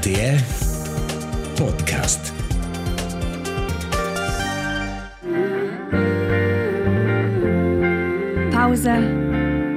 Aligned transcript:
RTR 0.00 0.40
Podcast. 1.58 2.32
Pauza, 8.52 8.96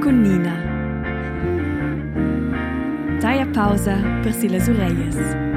konina. 0.03 0.55
Ta 3.21 3.31
je 3.31 3.45
pauza, 3.53 3.97
prsila 4.23 4.59
Zurejes. 4.59 5.52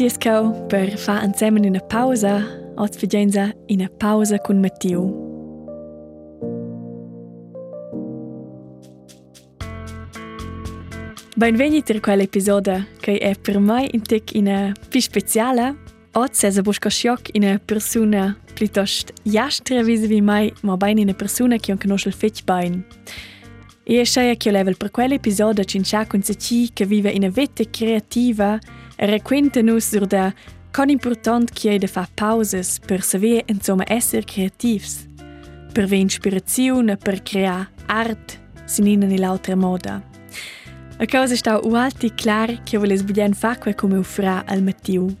Vi 0.00 0.06
ti 0.06 0.12
escau 0.14 0.66
per 0.66 0.96
fa 0.96 1.22
insieme 1.22 1.60
una 1.60 1.78
pausa, 1.78 2.42
oz 2.76 2.96
fagenza 2.96 3.52
una 3.68 3.86
pausa 3.98 4.38
con 4.38 4.58
Matteo. 4.58 5.04
Benvenuti 11.36 11.92
a 11.92 12.00
quell'episodio 12.00 12.86
che 12.98 13.18
è 13.18 13.34
per 13.38 13.58
me 13.58 13.90
un 13.92 14.00
tic 14.00 14.32
in 14.36 14.72
più 14.88 15.00
speciale. 15.00 15.76
Oggi 16.12 16.50
se 16.50 16.62
busco 16.62 16.88
shock 16.88 17.28
in 17.34 17.42
una 17.42 17.60
persona 17.62 18.34
piuttosto 18.54 19.12
jastra 19.22 19.82
vis-à-vis 19.82 20.22
mai, 20.22 20.50
ma 20.62 20.78
ben 20.78 20.96
in 20.96 21.08
una 21.08 21.14
persona 21.14 21.58
che 21.58 21.72
non 21.72 21.78
conosce 21.78 22.08
il 22.08 22.14
fetch 22.14 22.44
ben. 22.44 22.86
E 23.82 24.04
sceglie 24.04 24.38
che 24.38 24.48
io 24.48 24.54
level 24.54 24.78
per 24.78 24.90
quell'episodio 24.90 25.62
cincia 25.64 26.06
con 26.06 26.22
se 26.22 26.36
ci 26.36 26.70
che 26.72 26.86
vive 26.86 27.10
in 27.10 27.24
una 27.24 27.32
vita 27.32 27.64
creativa 27.68 28.58
e 29.00 29.06
racconta 29.06 29.62
nos 29.62 29.88
sur 29.88 30.06
da 30.06 30.30
con 30.70 30.90
important 30.90 31.50
che 31.50 31.74
è 31.74 31.78
da 31.78 31.86
fa 31.86 32.06
pauses 32.14 32.78
per 32.78 33.02
sapere 33.02 33.44
insomma 33.46 33.84
essere 33.86 34.24
creativs, 34.24 35.08
per 35.72 35.84
avere 35.84 36.02
ispirazione, 36.02 36.98
per 36.98 37.22
creare 37.22 37.70
art, 37.86 38.38
sinina 38.66 39.06
nell'altra 39.06 39.56
moda. 39.56 40.02
A 40.98 41.06
causa 41.06 41.34
sta 41.34 41.58
u 41.62 41.74
alti 41.74 42.12
clar 42.14 42.62
che 42.62 42.76
voles 42.76 43.02
budien 43.02 43.32
fa 43.32 43.56
quel 43.56 43.74
come 43.74 43.96
u 43.96 44.02
fra 44.02 44.44
al 44.46 44.62
matiu. 44.62 45.16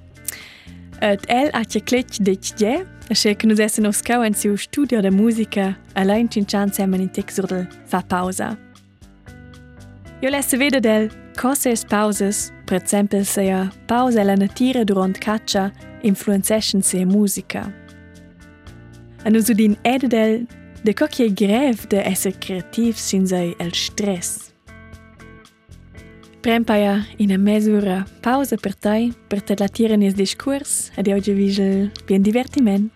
Et 1.00 1.24
el 1.28 1.48
ha 1.54 1.64
che 1.64 1.80
clec 1.80 2.18
de 2.20 2.36
tje, 2.36 2.86
a 3.08 3.14
che 3.14 3.34
che 3.34 3.46
nus 3.46 3.58
essen 3.58 3.86
os 3.86 4.02
cau 4.02 4.22
en 4.22 4.34
siu 4.34 4.56
studio 4.56 5.00
de 5.00 5.10
musica, 5.10 5.78
allein 5.94 6.28
cincian 6.28 6.70
semen 6.70 7.00
in 7.00 7.10
texurdel 7.10 7.66
fa 7.86 8.02
pausa. 8.02 8.58
Io 10.20 10.28
lesse 10.28 10.58
vede 10.58 10.80
del 10.80 11.10
cose 11.34 11.70
es 11.70 11.82
pauses, 11.82 12.52
Per 12.70 12.78
exempel 12.78 13.24
seja 13.24 13.72
pausa 13.86 14.22
la 14.22 14.36
natira 14.36 14.84
durant 14.84 15.18
caccia 15.18 15.72
influenceschen 16.02 16.82
se 16.82 17.04
musica. 17.04 17.72
An 19.24 19.34
uso 19.34 19.54
din 19.54 19.76
ededel 19.82 20.46
de 20.82 20.92
kokje 20.94 21.26
grèv 21.34 21.88
de 21.88 21.98
esser 22.06 22.32
kreativ 22.38 22.94
sin 22.94 23.26
sei 23.26 23.56
el 23.58 23.72
stress. 23.74 24.52
Prempaja 26.40 27.02
ina 27.16 27.36
mesura 27.36 28.06
pausa 28.20 28.56
per 28.56 28.74
tai 28.74 29.12
per 29.28 29.42
te 29.42 29.58
latieren 29.58 30.02
is 30.02 30.14
discurs 30.14 30.92
ed 30.94 31.10
audiovisual 31.10 31.90
bien 32.06 32.22
divertiment. 32.22 32.92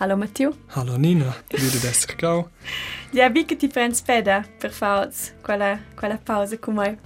Hallo 0.00 0.16
Matteo. 0.16 0.54
Hallo 0.74 0.96
Nina, 0.96 1.36
wieder 1.50 1.78
d'esser 1.78 2.16
gau. 2.16 2.48
Ja, 3.12 3.28
vi 3.28 3.44
che 3.44 3.56
ti 3.56 3.68
prends 3.68 4.00
peda 4.00 4.46
per 4.58 4.70
fauts 4.70 5.34
quella, 5.42 5.78
quella 5.94 6.16
pausa 6.16 6.56
con 6.58 6.74
me. 6.74 6.98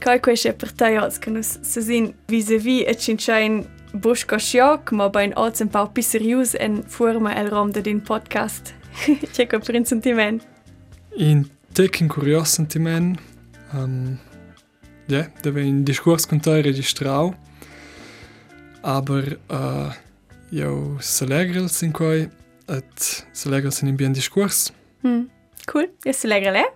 Coi 0.00 0.20
questo 0.20 0.54
per 0.54 0.72
te 0.72 0.98
oggi 0.98 1.18
che 1.18 1.30
nus 1.30 1.60
se 1.60 1.82
sin 1.82 2.14
vis-à-vis 2.28 2.84
e 2.86 2.96
cinciain 2.96 3.66
busco 3.92 4.38
sciocc, 4.38 4.92
ma 4.92 5.10
ben 5.10 5.32
oggi 5.36 5.62
un 5.62 5.68
po' 5.68 5.90
più 5.90 6.02
serius 6.02 6.54
en 6.54 6.82
forma 6.86 7.34
el 7.34 7.50
rom 7.50 7.72
de 7.72 7.82
din 7.82 8.00
podcast. 8.00 8.72
C'è 9.32 9.46
quel 9.46 9.60
per 9.60 9.74
un 9.74 9.84
sentiment. 9.84 10.42
In 11.16 11.46
tec 11.74 12.00
un 12.00 12.08
curios 12.08 12.48
sentiment, 12.48 13.18
um, 13.72 14.18
ja, 15.08 15.28
da 15.42 15.50
wir 15.52 15.62
ein 15.62 15.84
Diskurs 15.84 16.26
con 16.26 16.40
te 16.40 16.62
registrau, 16.62 17.34
aber 18.80 19.36
uh, 19.50 19.92
jo 20.50 20.96
selegrels 21.00 21.82
in 21.82 21.92
quai, 22.70 22.78
et 22.78 23.26
selegrels 23.32 23.82
in 23.82 23.88
un 23.88 23.96
bien 23.96 24.12
Diskurs. 24.12 24.72
Mm, 25.06 25.28
cool, 25.66 25.90
io 26.04 26.12
se 26.12 26.28
leggo 26.28 26.50
le. 26.50 26.74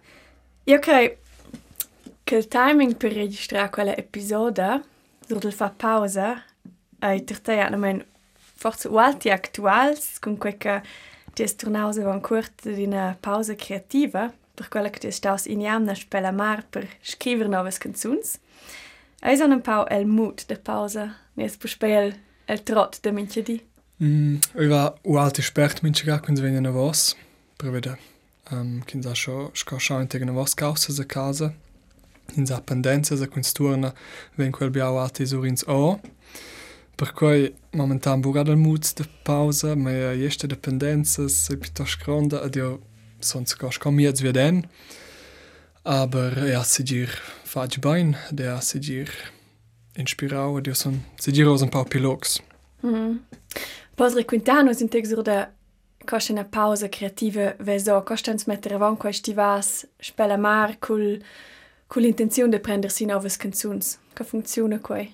Io 0.64 0.78
credo 0.78 1.16
che 2.24 2.36
il 2.36 2.48
timing 2.48 2.96
per 2.96 3.12
registrare 3.12 3.70
quella 3.70 3.96
episodio, 3.96 4.82
durante 5.26 5.50
fa 5.50 5.70
pausa, 5.70 6.42
per 6.98 7.40
te 7.40 7.58
almeno 7.58 8.04
forse 8.32 8.88
alti 8.88 9.30
attuali, 9.30 9.96
con 10.20 10.38
quel 10.38 10.56
che 10.56 10.82
ti 11.34 11.42
è 11.42 11.54
tornato 11.54 12.00
a 12.00 12.12
un 12.12 12.20
corto 12.20 12.70
di 12.70 12.84
una 12.84 13.16
pausa 13.18 13.54
creativa, 13.54 14.32
per 14.54 14.68
quella 14.68 14.88
che 14.88 15.00
ti 15.00 15.06
è 15.08 15.10
stato 15.10 15.50
in 15.50 15.60
jamna 15.60 15.94
spela 15.94 16.30
mar 16.30 16.66
per 16.66 16.88
scrivere 17.02 17.48
nuove 17.48 17.72
canzoni. 17.76 18.20
E 19.20 19.36
sono 19.36 19.54
un 19.54 19.60
po' 19.60 19.86
il 19.90 20.06
mood 20.06 20.44
da 20.46 20.56
pausa, 20.56 21.14
ne 21.34 21.44
è 21.44 21.56
per 21.56 21.68
spel 21.68 22.14
il 22.46 22.62
trot 22.62 23.00
da 23.00 23.10
minchedi. 23.10 23.72
Mm, 24.04 24.40
io 24.60 24.68
va 24.68 24.82
u 25.08 25.16
alti 25.16 25.42
spert 25.42 25.80
mince 25.82 26.04
ga 26.04 26.18
quins 26.20 26.42
venien 26.42 26.68
a 26.68 26.72
vos, 26.74 27.14
per 27.56 27.72
vede, 27.72 27.94
um, 28.52 28.82
quins 28.84 29.06
ha 29.08 29.14
scho, 29.16 29.48
sco 29.56 29.78
schau 29.78 30.02
in 32.36 32.46
sa 32.46 32.60
pendenza, 32.60 33.16
sa 33.16 33.26
quins 33.26 33.52
turna, 33.52 33.92
ven 34.36 34.52
quel 34.52 34.70
biau 34.70 34.98
alti 34.98 35.26
surins 35.26 35.64
o, 35.68 36.00
per 36.96 37.12
cui 37.12 37.52
momentan 37.72 38.22
burad 38.22 38.48
al 38.48 38.56
mood 38.56 38.84
de 38.96 39.04
pausa, 39.24 39.74
ma 39.76 39.90
jeste 40.16 40.48
dependences, 40.48 41.50
e 41.50 41.56
piuttosto 41.56 42.04
gronda, 42.04 42.42
ed 42.44 42.56
io 42.56 42.80
son 43.20 43.46
sco 43.46 43.70
sco 43.70 43.90
miez 43.90 44.20
veden, 44.20 44.64
aber 45.84 46.48
ja, 46.48 46.64
sigir 46.64 47.12
faig 47.44 47.80
bain, 47.80 48.16
de 48.32 48.48
ja 48.48 48.60
sigir 48.60 49.12
inspirau, 49.96 50.58
ed 50.58 50.66
io 50.66 50.74
son 50.74 51.04
sigir 51.20 51.48
os 51.48 51.62
un 51.62 51.72
pau 51.72 51.84
pilox. 51.84 52.40
Mm. 52.82 53.20
Poz 53.94 54.14
requintano 54.14 54.72
sin 54.72 54.88
tec 54.88 55.06
zurda 55.06 55.52
costa 56.04 56.32
una 56.32 56.44
pausa 56.44 56.88
creativa 56.88 57.54
veso, 57.60 58.02
costa 58.02 58.30
ans 58.30 58.46
metter 58.46 58.72
avon 58.72 58.96
quai 58.96 59.12
stivas, 59.12 59.86
spela 60.00 60.36
mar 60.36 60.78
cul, 60.80 61.22
cul 61.86 62.04
intenzion 62.04 62.50
de 62.50 62.58
prendersi 62.58 63.06
novas 63.06 63.36
canzuns. 63.36 63.98
Ca 64.14 64.24
funziona 64.24 64.80
quai? 64.80 65.12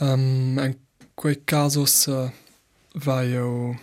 Um, 0.00 0.58
eh, 0.58 0.66
in 0.66 0.76
quei 1.14 1.42
casos 1.44 2.06
uh, 2.06 2.30
vai 2.94 3.34
eu 3.34 3.76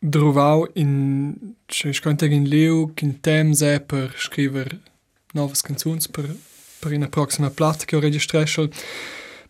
drovau 0.00 0.66
in 0.74 1.54
che 1.66 1.92
sconter 1.92 2.32
in 2.32 2.48
leu 2.48 2.92
kin 2.94 3.20
temps 3.20 3.62
è 3.62 3.80
per 3.80 4.12
scriver 4.18 4.80
novas 5.34 5.62
canzuns 5.62 6.08
per 6.08 6.34
per 6.80 6.92
una 6.92 7.08
proxima 7.08 7.48
platta 7.48 7.84
che 7.84 7.96
ho 7.96 8.00
registrato 8.00 8.68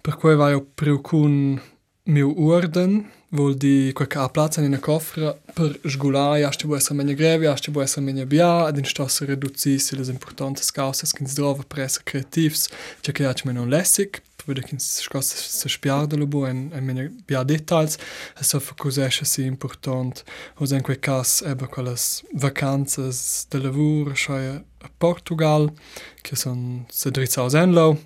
per 0.00 0.16
cui 0.16 0.36
vai 0.36 0.52
eu 0.52 0.62
per 0.62 0.88
alcun 0.88 1.60
Miu 2.06 2.34
urden 2.36 3.10
vol 3.30 3.54
di 3.56 3.90
qualche 3.94 4.18
a 4.18 4.28
plazza 4.28 4.60
in 4.60 4.66
una 4.66 4.78
cofra 4.78 5.34
per 5.54 5.80
sgulare, 5.86 6.44
a 6.44 6.52
bo 6.66 6.76
essere 6.76 6.96
meglio 6.96 7.14
greve, 7.14 7.46
a 7.46 7.56
bo 7.70 7.80
essere 7.80 8.04
meglio 8.04 8.26
bia, 8.26 8.66
ad 8.66 8.76
in 8.76 8.84
sto 8.84 9.08
se 9.08 9.24
reducisse 9.24 9.96
le 9.96 10.04
importanti 10.10 10.60
cause 10.70 11.06
che 11.10 11.26
si 11.26 11.34
trova 11.34 11.62
per 11.66 11.80
essere 11.80 12.04
creativi, 12.04 12.54
c'è 13.00 13.10
che 13.10 13.24
ha 13.24 13.34
meno 13.44 13.64
lessic, 13.64 14.20
per 14.36 14.44
vedere 14.44 14.66
che 14.66 14.78
si 14.78 15.02
scosse 15.02 15.34
se 15.38 15.66
spiardo 15.70 16.18
lo 16.18 16.26
buo 16.26 16.46
e 16.46 16.52
meglio 16.52 17.10
bia 17.24 17.42
details, 17.42 17.96
e 18.38 18.44
so 18.44 18.60
fa 18.60 18.74
cosa 18.76 19.06
esce 19.06 19.24
si 19.24 19.42
importante, 19.42 20.24
o 20.56 20.66
in 20.68 20.82
quel 20.82 20.98
caso 20.98 21.46
ebbe 21.46 21.68
quelle 21.68 21.94
vacanze 22.34 23.08
di 23.48 23.62
lavoro, 23.62 24.12
cioè 24.12 24.62
a 24.82 24.90
Portugal, 24.94 25.72
che 26.20 26.36
sono 26.36 26.84
se 26.90 27.10
drizza 27.10 27.42
a 27.42 27.48
Zenlo, 27.48 27.98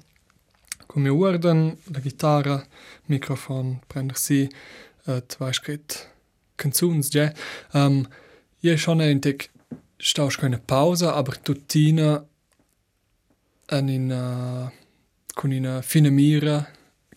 mi 0.95 1.11
uorden 1.11 1.77
la 1.93 2.01
chitarra 2.01 2.67
microfon 3.07 3.79
prender 3.89 4.17
si 4.17 4.49
et 5.07 5.37
vai 5.39 5.53
scrit 5.53 6.09
canzuns 6.57 7.11
ja. 7.15 7.33
Um, 7.73 8.07
je 8.61 8.77
schon 8.77 9.01
ein 9.01 9.21
tic 9.21 9.51
stausch 9.99 10.39
keine 10.39 10.59
pausa 10.59 11.13
aber 11.13 11.43
tutina 11.43 12.25
en 13.71 13.89
in 13.89 14.11
uh, 14.11 14.71
con 15.35 15.53
una 15.53 15.83
fine 15.83 16.11
mira 16.11 16.67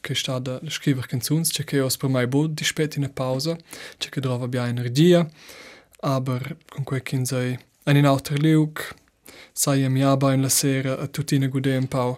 che 0.01 0.15
sta 0.15 0.39
da 0.39 0.59
scrivere 0.67 1.07
canzoni, 1.07 1.43
c'è 1.43 1.63
che 1.63 1.79
ho 1.79 1.87
per 1.97 2.09
mai 2.09 2.27
bod 2.27 2.53
di 2.53 2.63
spet 2.63 2.95
in 2.95 3.11
pausa, 3.13 3.55
c'è 3.97 4.09
che 4.09 4.19
trova 4.19 4.47
bia 4.47 4.67
energia, 4.67 5.27
aber 6.01 6.57
con 6.67 6.83
quel 6.83 7.03
che 7.03 7.23
sei 7.25 7.57
en 7.83 7.95
in 7.95 8.05
alter 8.05 8.39
liuk, 8.39 8.95
sai 9.53 9.87
mi 9.89 10.03
aba 10.03 10.33
in 10.33 10.41
la 10.41 10.49
sera 10.49 10.97
a 10.97 11.07
tutti 11.07 11.37
ne 11.37 11.47
gude 11.47 11.79
pau, 11.87 12.17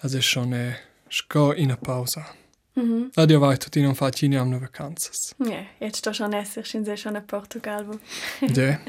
as 0.00 0.14
è 0.14 0.20
schon 0.20 0.52
è 0.52 0.91
sco 1.12 1.52
in 1.54 1.76
pausa. 1.80 2.34
mm 2.74 2.82
-hmm. 2.82 3.10
Adio 3.14 3.38
vai 3.38 3.58
tutti 3.58 3.80
non 3.82 3.94
facci 3.94 4.28
ne 4.28 4.38
amno 4.38 4.58
vacanzas. 4.58 5.34
ja 5.38 5.64
jetzt 5.78 5.96
sto 5.96 6.12
schon 6.12 6.32
esser 6.32 6.64
sind 6.66 6.86
se 6.86 6.96
schon 6.96 7.16
a 7.16 7.20
Portugal 7.20 7.84
wo 7.86 7.98
Ja. 8.40 8.80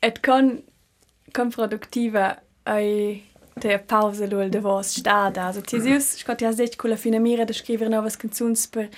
Et 0.00 0.20
con, 0.22 0.62
con 1.32 1.50
productiva 1.50 2.42
ai 2.64 3.22
te 3.60 3.78
pausa 3.78 4.26
lul 4.26 4.50
de 4.50 4.60
vos 4.60 4.86
stada. 4.86 5.46
Also 5.46 5.60
ti 5.60 5.80
sius, 5.80 6.16
sco 6.18 6.34
ti 6.34 6.44
has 6.44 6.56
detto 6.56 6.76
con 6.76 6.90
la 6.90 6.96
fine 6.96 7.18
mira 7.18 7.44
de 7.44 7.52
scrivere 7.52 7.88
novas 7.88 8.16
canzuns 8.16 8.66
per 8.66 8.88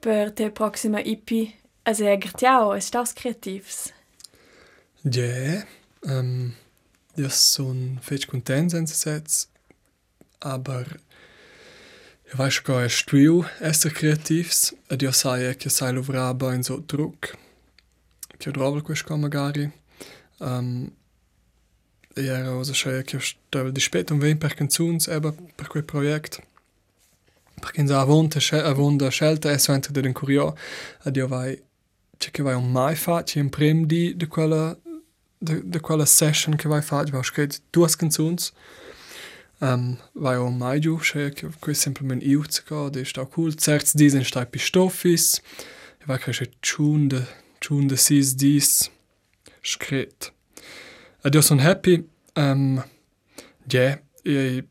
per 0.00 0.32
te 0.32 0.50
proxima 0.50 1.00
EP. 1.00 1.54
Also 1.84 2.04
er 2.04 2.18
gertiao, 2.18 2.72
es 2.74 2.86
staus 2.86 3.12
kreativs. 3.12 3.92
Ja, 5.04 5.62
ähm, 6.06 6.54
io 7.16 7.28
sono 7.28 7.98
fece 8.00 8.26
content 8.26 8.70
senza 8.70 8.94
sets, 8.94 9.48
aber 10.40 10.84
io 12.34 12.40
weiß 12.40 12.62
che 12.62 12.84
è 12.84 12.88
studio 12.88 13.48
essere 13.60 13.94
creativs, 13.94 14.74
ed 14.88 15.02
io 15.02 15.12
sai 15.12 15.56
che 15.56 15.68
sai 15.68 15.94
lavorare 15.94 16.34
bene 16.34 16.64
so 16.64 16.82
druck. 16.84 17.32
Che 18.36 18.50
trovo 18.50 18.82
questo 18.82 19.16
magari. 19.16 19.70
Um, 20.38 20.90
e 22.12 22.24
era 22.24 22.50
cosa 22.50 22.72
che 23.02 23.16
io 23.16 23.20
stavo 23.20 23.70
di 23.70 23.78
spetto 23.78 24.14
un 24.14 24.18
ven 24.18 24.38
per 24.38 24.54
canzuns 24.54 25.06
eba 25.06 25.32
per 25.54 25.68
quel 25.68 25.84
progetto. 25.84 26.42
Perché 27.60 27.82
in 27.82 27.92
avonta 27.92 28.40
avonda 28.64 29.08
scelta 29.10 29.52
è 29.52 29.58
sempre 29.58 29.92
del 29.92 30.12
curio, 30.12 30.56
ed 31.04 31.14
io 31.14 31.28
vai 31.28 31.62
c'è 32.16 32.30
che 32.32 32.42
vai 32.42 32.54
un 32.54 32.70
mai 32.70 32.96
fatto 32.96 33.38
in 33.38 33.48
prim 33.48 33.86
di 33.86 34.16
di 34.16 34.26
quella 34.26 34.76
de, 35.38 35.60
de 35.62 35.80
quella 35.80 36.04
session 36.04 36.56
che 36.56 36.68
vai 36.68 36.82
fatto, 36.82 37.12
vai 37.12 37.22
scritto 37.22 37.58
due 37.70 37.88
canzuns. 37.96 38.52
Um, 39.64 39.96
vai 40.12 40.36
un 40.36 40.58
mai 40.58 40.78
giù, 40.78 40.98
c'è 40.98 41.32
che 41.32 41.48
questo 41.58 41.84
semplicemente 41.84 42.26
io 42.26 42.42
zu 42.46 42.62
gehen, 42.64 42.92
das 42.92 43.02
ist 43.02 43.18
auch 43.18 43.30
cool. 43.34 43.56
Zerts 43.56 43.94
die 43.94 44.10
sind 44.10 44.26
stark 44.26 44.54
Stoffis. 44.60 45.40
Ich 46.00 46.06
weiß 46.06 46.20
che 46.20 46.50
schon 46.60 47.08
de 47.08 47.22
schon 47.62 47.88
de 47.88 47.96
sis 47.96 48.36
dies 48.36 48.90
scret. 49.62 50.32
Ed 51.22 51.34
io 51.34 51.40
sono 51.40 51.62
happy. 51.62 52.04
Um, 52.36 52.84
ja, 53.66 53.98
io 54.24 54.64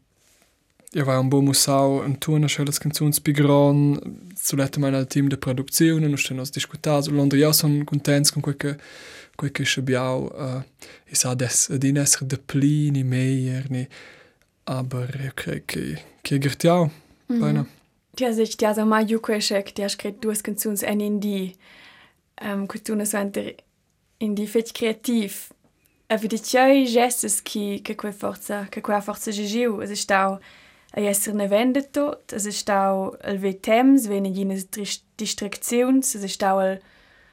io 0.96 1.06
vai 1.06 1.18
un 1.18 1.30
buon 1.30 1.46
musau 1.46 2.04
un 2.06 2.20
turno 2.20 2.48
schöne 2.48 2.72
canzuns 2.72 3.20
pigron 3.20 4.00
zuletto 4.36 4.80
mein 4.80 5.08
team 5.08 5.28
de 5.28 5.38
produzione 5.38 6.08
non 6.08 6.18
stiamo 6.18 6.44
discutando 6.44 7.10
Londra 7.10 7.40
io 7.40 7.52
sono 7.52 7.84
contento 7.84 8.34
con 8.34 8.42
quel 8.44 8.58
che 8.58 8.78
quel 9.36 9.52
che 9.52 9.66
abbiamo 9.80 10.30
uh, 10.36 10.64
ich 11.08 11.18
sa 11.18 11.34
des 11.34 11.76
di 11.78 11.98
essere 11.98 12.28
de 12.28 12.38
pli 12.38 12.92
ni 12.92 13.04
meier 13.04 13.72
ni 13.72 13.88
aber 14.66 15.08
gertiao 16.24 16.90
Mhm. 17.28 17.40
bene 17.40 17.66
Ti 18.16 18.26
has 18.26 18.36
detto, 18.36 18.56
ti 18.58 18.66
has 18.66 18.78
mai 18.78 19.06
giù 19.06 19.20
questo, 19.20 19.60
ti 19.74 19.82
has 19.82 19.94
scritto 19.94 20.20
due 20.28 20.36
canzuns 20.36 20.84
en 20.84 21.00
in 21.02 21.20
di, 21.20 21.56
um, 22.44 22.68
che 22.68 22.80
tu 22.80 22.94
ne 22.96 23.06
senti 23.06 23.56
in 24.20 24.34
di 24.36 24.46
fetch 24.46 24.72
creativ. 24.72 25.50
E 26.08 26.18
vedi 26.18 26.40
c'è 26.40 26.84
gestes 26.86 27.42
che 27.42 27.80
che 27.82 27.96
quei 27.96 28.12
forza, 28.14 28.68
che 28.70 28.82
quei 28.82 29.02
forza 29.02 29.32
gigiu, 29.32 29.82
es 29.82 29.90
ist 29.90 30.12
auch 30.12 30.40
a 30.96 31.00
essere 31.02 31.36
ne 31.36 31.48
vende 31.48 31.90
tot, 31.90 32.32
es 32.34 32.46
ist 32.46 32.70
auch 32.70 33.18
el 33.24 33.40
ve 33.40 33.60
temps, 33.60 34.08
wenn 34.08 34.26
ich 34.26 34.38
ines 34.38 34.68
distraktions, 35.18 36.14
es 36.14 36.24
ist 36.24 36.44
auch 36.44 36.62
el 36.62 36.80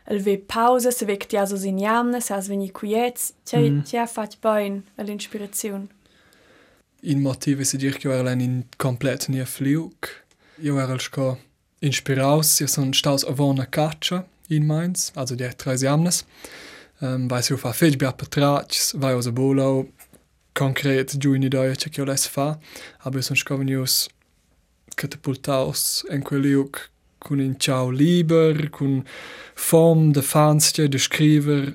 el 0.07 0.19
ve 0.21 0.39
pausa, 0.39 0.91
se 0.91 1.05
vec 1.05 1.27
ti 1.29 1.37
has 1.37 1.53
os 1.53 1.65
injamne, 1.65 2.21
se 2.23 2.33
has 2.33 2.49
veni 2.49 2.71
quiets, 2.71 3.35
c'è 3.45 3.59
Mhm. 3.71 3.83
c'è 3.85 4.07
fatto 4.07 4.39
bene 4.41 4.83
all'inspirazione. 4.97 5.89
In 7.03 7.21
motive 7.21 7.65
si 7.65 7.77
dir 7.77 7.97
che 7.97 8.09
io 8.09 8.15
ero 8.15 8.29
in 8.31 8.65
complet 8.77 9.29
nie 9.29 9.45
fliug. 9.45 10.09
Io 10.63 10.79
ero 10.79 10.99
sco 10.99 11.39
inspiraus, 11.81 12.61
io 12.61 12.67
son 12.67 12.93
staus 12.93 13.25
avona 13.25 13.67
caccia 13.67 14.27
in 14.49 14.67
Mainz, 14.67 15.13
also 15.15 15.35
die 15.35 15.51
drei 15.57 15.77
Jamnes. 15.77 16.25
Um, 17.01 17.29
vai 17.29 17.43
si 17.43 17.57
fa 17.57 17.73
fetch 17.73 17.97
bia 17.97 18.13
patrats, 18.13 18.93
vai 18.97 19.15
a 19.15 19.33
bolo, 19.33 19.93
konkret 20.53 21.17
giù 21.17 21.33
in 21.33 21.43
idea 21.43 21.75
che 21.75 22.01
io 22.01 22.05
les 22.05 22.27
fa, 22.27 22.59
aber 22.99 23.23
son 23.23 23.37
sco 23.37 23.57
venius 23.57 24.09
catapultaus 24.97 26.05
en 26.11 26.23
quel 26.23 26.41
liug 26.41 26.77
con 27.19 27.41
in 27.41 27.59
ciao 27.59 27.91
liber, 27.91 28.69
con 28.71 29.05
form 29.55 30.13
de 30.13 30.23
fanstie, 30.23 30.89
de 30.89 30.99
scriver, 30.99 31.75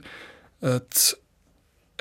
et 0.62 1.18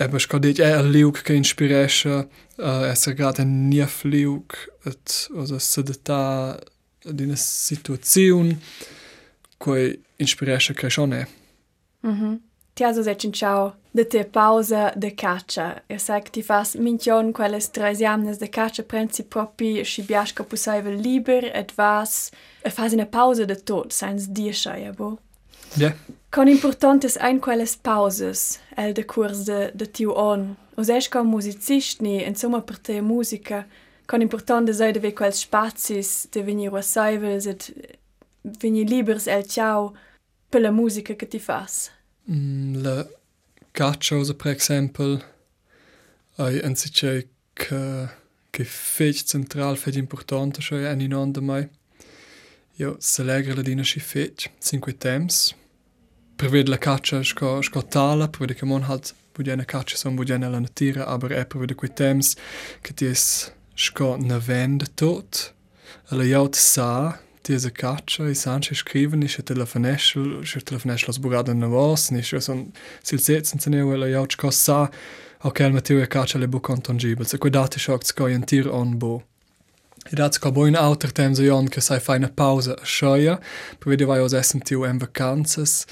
Ebbes 0.00 0.26
ka 0.26 0.40
déit 0.42 0.58
liuk 0.90 1.22
ke 1.22 1.34
inspiréche 1.38 2.24
es 2.58 3.06
er 3.06 3.14
grad 3.14 3.38
en 3.38 3.70
nieef 3.70 4.02
liuk 4.04 4.56
et 4.86 5.28
se 5.58 5.80
de 5.82 5.94
ta 5.94 6.58
Dine 7.04 7.36
Situationun 7.36 8.56
koi 9.58 9.98
inspiréche 10.18 10.74
ke 10.74 10.90
schonne. 10.90 11.26
Mhm. 12.02 12.40
Ti 12.74 12.84
has 12.84 12.96
sech 13.04 13.32
ciao 13.32 13.74
de 13.94 14.04
te 14.04 14.24
pausa 14.24 14.92
de 14.96 15.10
caccia. 15.10 15.82
E 15.88 15.98
sa 15.98 16.18
ti 16.20 16.42
fas 16.42 16.74
mintion 16.74 17.32
quelles 17.32 17.68
tres 17.68 18.00
jamnes 18.00 18.38
de 18.38 18.48
caccia 18.48 18.82
prenzi 18.82 19.22
propi 19.22 19.84
si 19.84 20.02
biasca 20.02 20.42
pussaivel 20.42 21.00
liber 21.00 21.44
et 21.54 21.72
vas 21.76 22.32
e 22.64 22.70
fas 22.70 22.92
ina 22.92 23.06
pausa 23.06 23.46
de 23.46 23.54
tot, 23.54 23.92
sains 23.92 24.26
diescha, 24.26 24.76
ja 24.76 24.92
bo? 24.92 25.18
Ja, 25.76 25.94
Con 26.34 26.48
importantes 26.48 27.16
ein 27.16 27.40
quelles 27.40 27.76
pauses, 27.76 28.58
el 28.76 28.92
de 28.92 29.04
curs 29.04 29.44
de, 29.44 29.70
de 29.72 29.86
tiu 29.86 30.10
on. 30.16 30.56
Os 30.76 30.88
esch 30.88 31.08
com 31.08 31.28
musicist 31.30 32.02
ni, 32.02 32.24
insomma 32.26 32.60
per 32.60 32.78
te 32.78 33.00
musica, 33.00 33.68
con 34.08 34.20
important 34.20 34.72
sei 34.74 34.92
de 34.92 34.98
ve 34.98 35.12
quels 35.12 35.44
spazis 35.44 36.26
de 36.32 36.42
venir 36.42 36.70
ruasaivels 36.72 37.46
et 37.46 37.70
venir 38.42 38.84
libers 38.84 39.28
el 39.28 39.44
ciao 39.46 39.94
per 40.50 40.60
la 40.60 40.72
musica 40.72 41.14
che 41.14 41.28
ti 41.28 41.38
fas. 41.38 41.92
mm, 42.28 42.82
la 42.82 43.06
caccia, 43.70 44.16
also, 44.16 44.34
per 44.34 44.56
esempio, 44.56 45.22
hai 46.38 46.58
anziché 46.58 47.28
che 47.52 48.08
che 48.50 48.64
fetch 48.64 49.24
central, 49.24 49.76
fetch 49.76 49.96
importante, 49.96 50.60
cioè 50.60 50.82
è 50.82 51.00
in 51.00 51.14
onda 51.14 51.40
mai. 51.40 51.68
Io 52.76 52.96
se 52.98 53.22
legre 53.22 53.54
la 53.54 53.62
dina 53.62 53.84
si 53.84 54.00
fetch, 54.00 54.50
cinque 54.60 54.96
temps, 54.96 55.54
privedla 56.36 56.76
kača 56.76 57.22
sko, 57.24 57.58
sko 57.62 57.82
tala, 57.82 58.28
privede 58.28 58.54
kam 58.58 58.72
on 58.72 58.82
hat 58.88 59.14
budjene 59.36 59.64
kače 59.64 59.96
som 59.96 60.16
budjene 60.16 60.48
lanatira, 60.48 61.04
aber 61.06 61.32
e 61.32 61.44
privede 61.44 61.74
kui 61.74 61.88
tems, 61.88 62.36
ki 62.82 62.94
ti 62.94 63.10
je 63.10 63.14
sko 63.76 64.16
navende 64.20 64.86
tot, 64.94 65.50
ali 66.10 66.30
jaut 66.30 66.56
sa, 66.56 67.18
ti 67.42 67.52
je 67.52 67.58
za 67.66 67.70
kača 67.70 68.30
i 68.30 68.38
san 68.38 68.62
še 68.64 68.78
skriveni, 68.80 69.28
še 69.28 69.42
telefonešel, 69.50 70.40
še 70.48 70.62
telefonešel 70.64 71.18
zbogaden 71.18 71.60
na 71.60 71.68
vas, 71.72 72.08
ni 72.14 72.22
še 72.24 72.40
sem 72.40 72.66
silcecen 73.02 73.60
cenev, 73.60 73.90
ali 73.92 74.14
jaut 74.14 74.38
sko 74.38 74.52
sa, 74.54 74.86
ok, 75.42 75.60
ali 75.66 75.76
Mateo 75.76 76.00
je 76.00 76.08
kača 76.08 76.40
le 76.40 76.48
bo 76.48 76.62
konton 76.62 77.00
žibel, 77.00 77.28
tako 77.28 77.52
da 77.52 77.66
ti 77.68 77.82
šok 77.82 78.06
sko 78.08 78.30
jentir 78.32 78.70
on 78.72 78.98
bo. 78.98 79.20
I 80.12 80.16
dat 80.16 80.34
ska 80.34 80.50
bo 80.50 80.66
in 80.66 80.76
outer 80.76 81.10
tem 81.10 81.34
za 81.34 81.44
jon, 81.44 81.68
ki 81.68 81.80
saj 81.80 82.02
fajna 82.04 82.28
pauza 82.36 82.76
šoja, 82.84 83.38
povedevajo 83.80 84.28
z 84.28 84.42
SMT 84.42 84.76
v 84.76 84.90
en 84.90 84.98
vakances, 85.00 85.86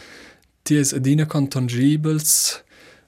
Ties 0.63 0.93
adina 0.93 1.27
con 1.27 1.49
tangibels, 1.49 2.63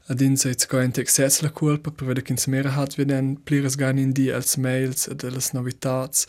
adin 0.08 0.36
se 0.36 0.50
it's 0.50 0.66
coente 0.66 1.00
excessa 1.00 1.42
la 1.42 1.50
culpa, 1.50 1.90
per 1.90 2.06
vede 2.06 2.22
che 2.22 2.34
mera 2.46 2.70
hat 2.70 2.96
veden 2.96 3.36
pliras 3.44 3.76
gan 3.76 3.98
in 3.98 4.12
di 4.12 4.28
els 4.28 4.56
mails 4.56 5.06
ad 5.08 5.22
els 5.22 5.52
novitats. 5.52 6.26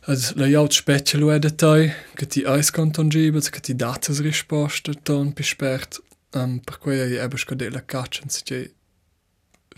Ad 0.00 0.32
la 0.34 0.46
jaut 0.46 0.72
specie 0.72 1.18
lo 1.18 1.30
ede 1.30 1.54
toi, 1.54 1.92
che 2.16 2.26
ti 2.26 2.42
eis 2.42 2.70
con 2.70 2.90
tangibels, 2.90 3.50
che 3.50 3.60
ti 3.60 3.74
datas 3.76 4.20
risposta 4.20 4.92
ton 5.02 5.32
pispert, 5.32 6.02
um, 6.34 6.58
per 6.58 6.78
quei 6.78 7.00
ei 7.00 7.14
ebbe 7.14 7.36
scode 7.36 7.70
la 7.70 7.84
caccia, 7.84 8.24
se 8.26 8.42
c'è 8.42 8.70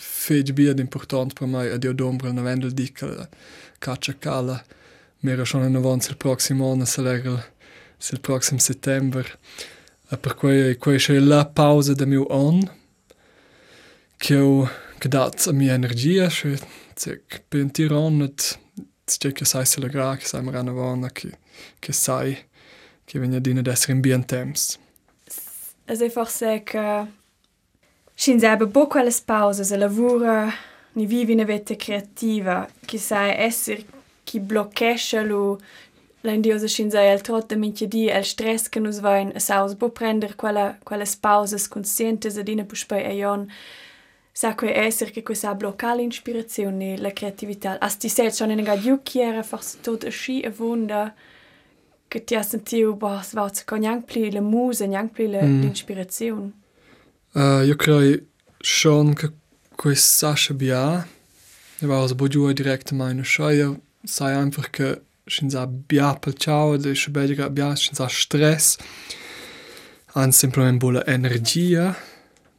fej 0.00 0.52
bi 0.52 0.68
ad 0.68 0.78
important 0.78 1.34
per 1.34 1.46
mai 1.46 1.68
ad 1.68 1.84
io 1.84 1.92
d'ombra 1.92 2.32
na 2.32 2.40
vendel 2.40 2.72
di 2.72 2.90
che 2.92 3.28
caccia 3.78 4.14
cala, 4.18 4.64
mera 5.20 5.44
schon 5.44 5.64
in 5.64 5.76
avanz 5.76 6.08
il 6.08 6.16
proximo 6.16 6.72
anno, 6.72 6.86
se 6.86 7.02
l'era 7.02 7.44
il 7.98 8.20
proxim 8.20 8.56
settembre, 8.56 9.38
per 10.16 10.34
cui 10.34 10.76
quei 10.76 10.98
c'è 10.98 11.18
la 11.18 11.46
pausa 11.46 11.94
da 11.94 12.04
mio 12.04 12.26
on 12.28 12.68
che 14.16 14.36
ho 14.36 14.68
che 14.98 15.08
dat 15.08 15.46
a 15.46 15.52
mia 15.52 15.72
energia 15.72 16.28
che 16.28 16.58
se 16.94 17.22
per 17.48 17.70
tiron 17.70 18.22
et 18.22 18.58
c'è 19.04 19.32
che 19.32 19.44
sai 19.44 19.64
se 19.64 19.80
la 19.80 19.88
gra 19.88 20.16
che 20.16 20.26
sai 20.26 20.42
marana 20.42 20.72
vana 20.72 21.10
che 21.10 21.38
che 21.78 21.92
sai 21.92 22.36
che 23.04 23.18
venia 23.18 23.40
dina 23.40 23.62
d'essere 23.62 23.92
in 23.92 24.00
bien 24.00 24.24
temps. 24.24 24.78
È 25.84 26.08
forse 26.08 26.62
che 26.62 27.06
Shin 28.20 28.38
selber 28.38 28.68
bo 28.68 28.86
quelles 28.86 29.20
pauses 29.22 29.70
e 29.70 29.78
lavora 29.78 30.52
ni 30.92 31.06
vivi 31.06 31.32
una 31.32 31.44
vita 31.44 31.74
creativa 31.74 32.68
che 32.84 32.98
sai 32.98 33.34
essere 33.34 33.82
chi 34.24 34.40
bloccesce 34.40 35.22
lo 35.22 35.58
l'endiosa 36.22 36.66
shin 36.68 36.90
sai 36.90 37.08
el 37.08 37.20
trot 37.22 37.48
de 37.48 37.56
minche 37.56 37.86
di 37.88 38.08
el 38.08 38.24
stress 38.24 38.68
che 38.68 38.80
nus 38.80 39.00
vain 39.00 39.32
e 39.34 39.40
saus 39.40 39.74
bo 39.74 39.88
prender 39.90 40.34
quella 40.36 40.76
quelles 40.84 41.16
pauses 41.16 41.68
conscientes 41.68 42.36
ed 42.36 42.48
ina 42.48 42.64
puspai 42.64 43.16
jon 43.18 43.48
sa 44.32 44.54
que 44.54 44.68
essere 44.72 45.10
che 45.10 45.22
questa 45.22 45.54
blocca 45.54 45.94
l'inspirazione 45.94 46.96
la 46.98 47.12
creatività. 47.12 47.78
As 47.80 47.96
ti 47.96 48.08
sei 48.08 48.30
schon 48.32 48.50
in 48.50 48.62
gadiu 48.62 49.00
chiera 49.02 49.42
forse 49.42 49.78
tot 49.82 50.04
a 50.04 50.10
schi 50.10 50.40
e 50.40 50.52
wunda 50.56 51.14
che 52.08 52.24
ti 52.24 52.34
has 52.34 52.48
sentiu 52.48 52.94
boh 52.96 53.20
svaut 53.22 53.64
con 53.64 53.82
yang 53.82 54.02
pli 54.04 54.30
la 54.32 54.40
musa 54.40 54.84
yang 54.84 55.10
pli 55.10 55.28
la- 55.30 55.42
Mm. 55.42 55.62
l'inspirazione 55.62 56.52
Uh, 57.32 57.62
io 57.62 57.76
credo 57.76 58.24
schon 58.60 59.14
che 59.14 59.30
questa 59.76 60.34
Sascha 60.34 60.52
Bia, 60.52 61.06
io 61.78 61.88
war 61.88 62.00
also 62.00 62.16
bogiu 62.16 62.52
direkt 62.52 62.90
meine 62.90 63.22
Scheuer, 63.24 63.78
sei 64.04 64.34
einfach 64.34 64.68
che 64.72 65.00
sin 65.30 65.50
sa 65.50 65.66
bia 65.66 66.14
pel 66.14 66.34
ciao, 66.34 66.76
de 66.76 66.94
sche 66.94 67.10
bediga 67.12 67.48
bia 67.48 67.74
sin 67.76 67.94
sa 67.94 68.08
stress, 68.08 68.76
an 70.14 70.32
simplement 70.32 70.80
bola 70.80 71.02
energia 71.06 71.96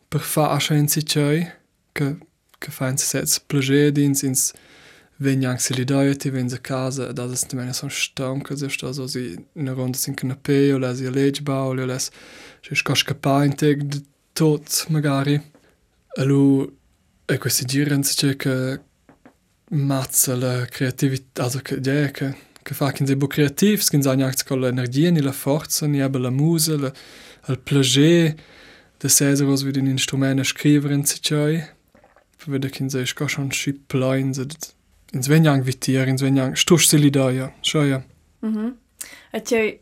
per 0.09 0.21
fa 0.21 0.51
ascha 0.55 0.75
in 0.75 0.87
si 0.87 1.05
cei, 1.05 1.47
che 1.93 2.17
che 2.59 2.71
fa 2.71 2.89
in 2.89 2.97
si 2.97 3.05
sets 3.05 3.39
plager 3.39 3.91
dins 3.91 4.23
ins 4.23 4.53
wenn 5.21 5.41
jag 5.41 5.61
se 5.61 5.73
lidöja 5.73 6.15
till 6.15 6.31
vinza 6.31 6.57
casa, 6.57 7.13
da 7.13 7.27
det 7.27 7.43
inte 7.43 7.55
menar 7.55 7.73
som 7.73 7.89
stanka, 7.89 8.57
så 8.57 8.69
står 8.69 8.93
så 8.93 9.07
si 9.07 9.37
na 9.53 9.73
ronda 9.73 9.97
sin 9.97 10.15
canapé, 10.15 10.73
o 10.73 10.77
les 10.77 11.01
i 11.01 11.09
leggbaul, 11.09 11.79
o 11.79 11.85
les 11.85 12.11
se 12.67 12.75
sco 12.75 12.95
scappa 12.95 13.45
in 13.45 13.53
teg 13.53 13.83
de 13.83 13.99
tot 14.33 14.85
magari. 14.89 15.39
Allo 16.17 16.71
e 17.27 17.37
questi 17.37 17.65
giren 17.65 18.03
se 18.03 18.35
che 18.35 18.79
mazza 19.69 20.35
la 20.35 20.65
creatività, 20.65 21.43
also 21.43 21.59
che 21.59 21.79
ja, 21.79 22.09
che 22.11 22.35
che 22.63 22.73
fa 22.73 22.91
che 22.91 23.15
bo 23.15 23.27
creativ, 23.27 23.87
che 23.87 24.01
sa 24.01 24.13
nichts 24.13 24.43
con 24.43 24.59
l'energia 24.59 25.11
la 25.21 25.31
forza, 25.31 25.87
ni 25.87 25.99
la 25.99 26.29
musa, 26.29 26.77
la 26.77 26.91
il 27.47 27.57
plager 27.57 28.35
de 28.99 29.09
sesa 29.09 29.45
was 29.45 29.63
wie 29.63 29.71
den 29.71 29.87
instrument 29.87 30.43
scrivere 30.45 30.93
in 30.93 31.05
se 31.05 31.19
choi. 31.19 31.63
Vede 32.45 32.69
che 32.69 32.89
se 32.89 33.05
sco 33.05 33.27
schon 33.27 33.51
schip 33.51 33.87
plain, 33.87 34.33
ins 35.13 35.27
venjang 35.27 35.63
vitier, 35.63 36.07
ins 36.07 36.21
venjang 36.21 36.55
stusch 36.55 36.87
se 36.87 36.97
lidaia, 36.97 37.53
schoia. 37.61 38.03
Mhm. 38.41 38.77
E 39.31 39.41
tjei, 39.41 39.79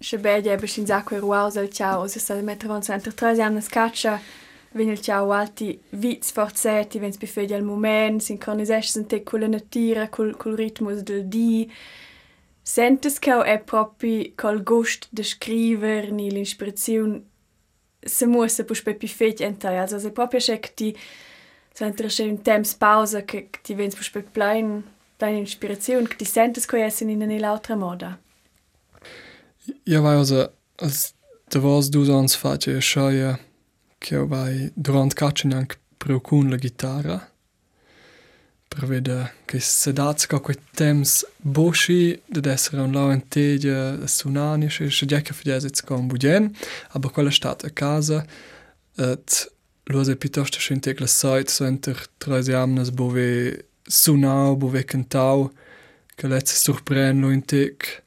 se 0.00 0.18
bedje 0.18 0.52
ebe 0.52 0.66
sin 0.66 0.86
zacque 0.86 1.18
ruaus 1.18 1.56
al 1.56 1.68
ciao, 1.70 2.06
se 2.06 2.18
sta 2.20 2.34
mettere 2.34 2.68
von 2.68 2.82
center 2.82 3.12
tre 3.14 3.40
anni 3.40 3.60
scaccia, 3.60 4.20
vegn 4.72 4.90
il 4.90 5.00
ciao 5.00 5.32
alti 5.32 5.78
vits 5.90 6.30
forzetti, 6.30 6.98
vens 6.98 7.16
bifedi 7.16 7.54
al 7.54 7.64
moment, 7.64 8.20
sincronisesch 8.20 9.06
te 9.06 9.22
con 9.22 9.40
la 9.40 9.48
natura, 9.48 10.08
col, 10.08 10.36
col 10.36 10.54
ritmus 10.54 11.02
del 11.02 11.26
di. 11.26 11.70
Sentes 12.68 13.18
che 13.18 13.32
è 13.44 13.58
proprio 13.60 14.32
col 14.34 14.62
gust 14.62 15.06
de 15.10 15.22
scriver 15.22 16.12
ni 16.12 16.30
l'ispirazione 16.30 17.22
se 17.98 18.26
muossa 18.26 18.62
pus 18.64 18.82
pe 18.82 18.94
pifet 18.94 19.40
entai, 19.40 19.78
also 19.78 19.98
se 19.98 20.10
proprio 20.10 20.38
che 20.38 20.72
ti 20.74 20.94
so 21.72 21.86
interessche 21.86 22.24
un 22.24 22.42
temps 22.42 22.74
pausa 22.74 23.22
che 23.22 23.48
ti 23.62 23.72
vens 23.72 23.94
pus 23.94 24.10
pe 24.10 24.20
plein 24.20 24.84
deine 25.16 25.38
Inspiration, 25.38 26.06
che 26.06 26.16
ti 26.16 26.26
sentes 26.26 26.66
che 26.66 26.84
essen 26.84 27.08
in 27.08 27.22
eine 27.22 27.38
lautra 27.38 27.74
moda. 27.74 28.18
Ja, 29.84 30.02
vai 30.02 30.16
also, 30.16 30.52
als 30.76 31.14
da 31.48 31.60
was 31.60 31.88
du 31.88 32.04
sonst 32.04 32.36
face 32.36 32.82
schoia, 32.82 33.38
che 33.98 34.26
vai 34.26 34.70
durant 34.74 35.14
caccia 35.14 35.48
neanche 35.48 35.78
preocun 35.96 36.50
la 36.50 36.58
chitarra, 36.58 37.27
pravda, 38.68 39.32
che 39.44 39.58
sedazka 39.58 40.38
quei 40.40 40.56
temps 40.74 41.26
boshi 41.36 42.20
de 42.26 42.50
essere 42.50 42.82
un 42.82 42.92
lauen 42.92 43.26
tedia 43.28 44.06
sunani 44.06 44.68
che 44.68 44.86
che 44.86 45.06
già 45.06 45.20
che 45.20 45.32
fidezet 45.32 45.84
con 45.84 46.06
budien, 46.06 46.54
aber 46.90 47.10
quella 47.10 47.30
stat 47.30 47.64
a 47.64 47.70
casa 47.70 48.24
et 48.96 49.52
lose 49.84 50.16
pitosto 50.16 50.58
che 50.58 50.72
integla 50.74 51.06
site 51.06 51.50
so 51.50 51.64
enter 51.64 52.06
treze 52.18 52.54
amnas 52.54 52.90
bove 52.90 53.66
sunau 53.86 54.56
bove 54.56 54.84
cantau 54.84 55.50
che 56.14 56.26
letze 56.26 56.56
surprendo 56.56 57.30
in 57.30 57.44
tek. 57.44 58.02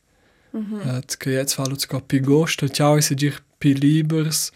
Mhm. 0.53 0.82
Et 0.98 1.18
che 1.18 1.32
jetzt 1.32 1.56
fallo 1.56 1.77
zu 1.77 1.88
kapi 1.88 2.20
gosto 2.20 2.68
ciao 2.68 3.00
se 3.00 3.15
dir 3.15 3.41
pi 3.58 3.74
libers 3.74 4.51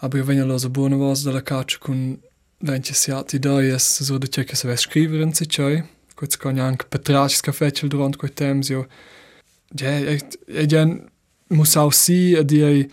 aber 0.00 0.26
wenn 0.26 0.38
ihr 0.38 0.46
lose 0.46 0.68
buona 0.68 0.96
was 0.96 1.22
della 1.22 1.42
caccia 1.42 1.78
con 1.78 2.18
Dentjes 2.60 3.06
ja, 3.08 3.22
die 3.24 3.40
dajes 3.40 3.86
zo 4.04 4.18
de 4.20 4.28
tjekke 4.28 4.56
se 4.56 4.68
wes 4.68 4.84
skriveren 4.84 5.32
se 5.32 5.46
tjoj. 5.48 5.80
Kot 6.20 6.36
skan 6.36 6.58
jank 6.60 6.84
petraš 6.92 7.38
kafečel 7.46 7.88
durant 7.88 8.18
kot 8.20 8.34
temzio. 8.36 8.84
Je, 9.72 9.92
echt, 10.12 10.36
edjen 10.46 10.98
musau 11.56 11.88
si, 11.94 12.34
edjej, 12.36 12.84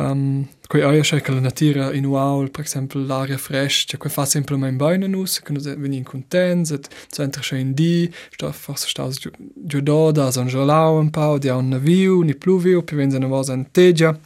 um, 0.00 0.46
quei 0.72 0.82
oia 0.82 1.04
sche 1.04 1.20
che 1.20 1.32
la 1.32 1.40
natura 1.40 1.92
in 1.92 2.06
uaul, 2.06 2.48
per 2.50 2.64
esempio 2.64 3.00
l'aria 3.00 3.36
fresh, 3.38 3.84
cioè 3.86 3.98
quei 3.98 4.10
fa 4.10 4.24
sempre 4.24 4.56
mai 4.56 4.70
in 4.70 4.76
beine 4.76 5.06
nus, 5.06 5.40
che 5.40 5.52
nos 5.52 5.64
venin 5.64 6.04
contents, 6.04 6.70
et 6.70 6.88
centra 7.10 7.42
sche 7.42 7.58
in 7.58 7.74
di, 7.74 8.10
sta 8.30 8.52
forse 8.52 8.88
sta 8.88 9.08
giù 9.10 9.80
do, 9.80 10.10
da 10.12 10.30
san 10.30 10.48
gelau 10.48 10.98
un 10.98 11.10
pau, 11.10 11.38
di 11.38 11.48
un 11.48 11.68
naviu, 11.68 12.22
ni 12.22 12.34
pluvio, 12.34 12.82
pi 12.82 12.94
venza 12.94 13.18
na 13.18 13.26
vosa 13.26 13.52
in 13.52 13.70
tegia, 13.70 14.18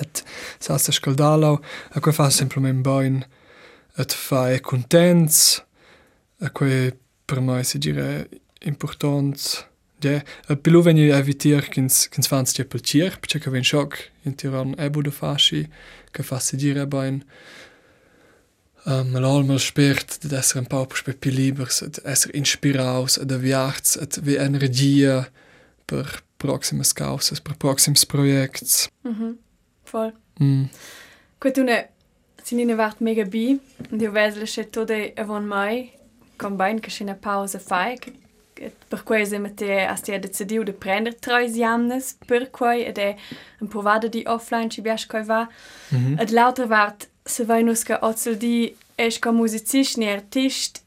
et 0.00 0.24
sa 0.58 0.78
se 0.78 0.92
scaldalau, 0.92 1.60
e 1.94 2.00
quei 2.00 2.14
fa 2.14 2.30
sempre 2.30 2.60
mai 2.60 2.70
in 2.70 2.80
beine, 2.80 3.28
fare 3.94 4.60
contents, 4.60 5.64
a 6.40 6.50
quei 6.50 6.92
per 7.24 7.40
me 7.40 7.62
si 7.64 7.78
dire 7.78 8.28
important. 8.60 9.68
Ja, 10.02 10.20
a 10.48 10.56
pilu 10.56 10.82
veni 10.82 11.10
evitir 11.10 11.68
kins 11.70 12.08
kins 12.08 12.26
fans 12.26 12.52
che 12.52 12.64
pel 12.64 12.80
cier, 12.80 13.18
perché 13.20 13.38
che 13.38 13.50
ven 13.50 13.62
shock 13.62 14.10
in 14.24 14.34
tiran 14.34 14.74
ebu 14.76 15.00
de 15.00 15.10
fasci, 15.10 15.68
che 16.10 16.22
fa 16.22 16.40
si 16.40 16.56
dire 16.56 16.86
bain 16.86 17.24
Um, 18.84 19.12
L'almer 19.12 19.60
spürt, 19.60 20.32
dass 20.32 20.56
er 20.56 20.62
ein 20.62 20.66
paar 20.66 20.86
Beispiele 20.86 21.16
lieber 21.22 21.68
ist, 21.68 22.00
dass 22.04 22.26
er 22.26 22.34
inspiraus, 22.34 23.14
dass 23.14 23.30
er 23.30 23.42
wärts, 23.42 23.92
dass 23.92 24.18
er 24.18 24.40
Energie 24.40 25.22
per 25.86 26.06
proximes 26.38 26.92
Causes, 26.92 27.40
per 27.40 27.54
proximes 27.54 28.04
Projekts. 28.04 28.90
Mhm, 29.04 29.38
voll. 29.84 30.12
Mm. 30.40 30.64
Quindi 31.38 31.60
sinina 32.42 32.74
vart 32.74 33.00
mega 33.00 33.24
bi, 33.24 33.58
und 33.90 34.00
io 34.02 34.10
vesle 34.10 34.44
che 34.46 34.70
tode 34.70 35.12
avon 35.16 35.46
mai, 35.46 35.90
combine 36.36 36.80
che 36.80 36.90
c'è 36.90 37.02
una 37.04 37.14
pausa 37.14 37.58
fai, 37.58 37.98
per 38.88 39.02
cui 39.02 39.24
se 39.26 39.38
mette 39.38 39.84
a 39.86 39.96
stia 39.96 40.18
decidiu 40.18 40.62
de 40.62 40.72
prender 40.72 41.14
tre 41.14 41.48
jamnes, 41.48 42.16
per 42.26 42.50
cui 42.50 42.84
ed 42.84 42.98
è 42.98 43.16
un 43.60 43.68
provada 43.68 44.08
di 44.08 44.22
offline 44.26 44.68
ci 44.68 44.80
biasc 44.80 45.08
coi 45.08 45.24
va, 45.24 45.48
Mhm. 45.90 46.18
ed 46.18 46.30
l'altra 46.30 46.66
vart 46.66 47.08
se 47.24 47.44
vai 47.44 47.62
nus 47.62 47.82
che 47.84 47.96
ozel 48.00 48.36
di 48.36 48.74
es 48.96 49.18
co 49.18 49.32
musicist 49.32 49.96
ni 49.98 50.08
artist, 50.08 50.82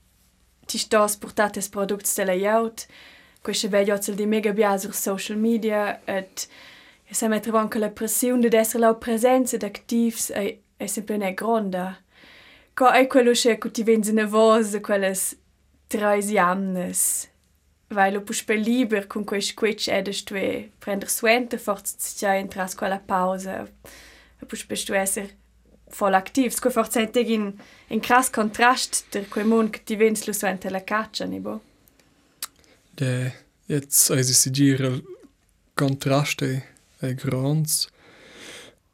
ti 0.65 0.77
stos 0.77 1.15
portates 1.15 1.67
products 1.69 2.15
della 2.15 2.33
jaut, 2.33 2.87
queste 3.41 3.67
vedi 3.67 3.91
ozel 3.91 4.15
di 4.15 4.25
mega 4.25 4.51
bia 4.51 4.77
sur 4.77 4.93
social 4.93 5.37
media, 5.37 5.99
ed 6.05 6.47
e 7.07 7.13
se 7.13 7.27
mette 7.27 7.51
anche 7.51 7.77
la 7.77 7.89
pressione 7.89 8.47
di 8.49 8.55
essere 8.55 8.79
la 8.79 8.93
presenza 8.95 9.55
ed 9.55 9.63
activs 9.63 10.31
è, 10.31 10.57
è 10.85 10.87
sempre 10.87 11.17
ne 11.17 11.33
gronda. 11.33 11.97
Co 12.73 12.89
è 12.89 13.07
quello 13.07 13.31
che 13.31 13.71
ti 13.71 13.83
venzi 13.83 14.13
nervosa, 14.13 14.79
quelles 14.79 15.37
tre 15.87 16.19
jamnes, 16.19 17.29
weil 17.89 18.13
lo 18.13 18.21
pus 18.21 18.43
per 18.43 18.57
liber 18.57 19.07
con 19.07 19.23
quei 19.23 19.41
squitch 19.41 19.87
edest 19.87 20.27
tu 20.27 20.35
prender 20.79 21.09
suente 21.09 21.57
forza 21.57 21.95
già 22.17 22.35
entras 22.35 22.75
quella 22.75 22.99
pausa 22.99 23.67
e 24.41 24.45
pus 24.45 24.65
per 24.65 24.83
tu 24.83 24.93
esser 24.93 25.29
voll 25.97 26.13
aktiv 26.13 26.51
sco 26.51 26.69
forza 26.69 26.99
enteg 26.99 27.29
in 27.29 27.53
in 27.89 27.99
cras 27.99 28.29
contrast 28.29 29.05
der 29.11 29.27
quei 29.27 29.45
mon 29.45 29.69
che 29.69 29.83
ti 29.83 29.95
vens 29.95 30.25
lo 30.25 30.33
suente 30.33 30.69
la 30.69 30.83
caccia 30.83 31.25
ni 31.25 31.39
bo 31.39 31.61
Ja, 32.97 33.29
jetzt 33.67 34.09
also 34.09 34.31
si 34.31 34.49
il 34.49 35.03
contraste 35.73 36.63
è 36.99 37.13
grons. 37.13 37.89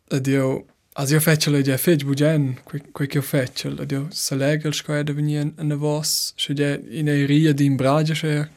Ed 0.09 0.27
io 0.27 0.65
Als 0.93 1.09
eu 1.11 1.21
fece 1.21 1.49
le 1.49 1.63
dia 1.63 1.77
fece 1.77 2.03
bugen, 2.03 2.57
quei 2.65 3.07
che 3.07 3.17
eu 3.17 3.21
fece, 3.21 3.69
le 3.69 3.85
dia 3.85 4.07
se 4.11 4.35
lega 4.35 4.67
il 4.67 4.73
scoia 4.73 5.03
da 5.03 5.13
venire 5.13 5.41
in 5.41 5.53
una 5.57 5.75
voz, 5.77 6.33
se 6.35 6.53
dia 6.53 6.77
in 6.89 7.07
ei 7.07 7.25
ria 7.25 7.53
di 7.53 7.63
imbragia 7.63 8.13
scher, 8.13 8.49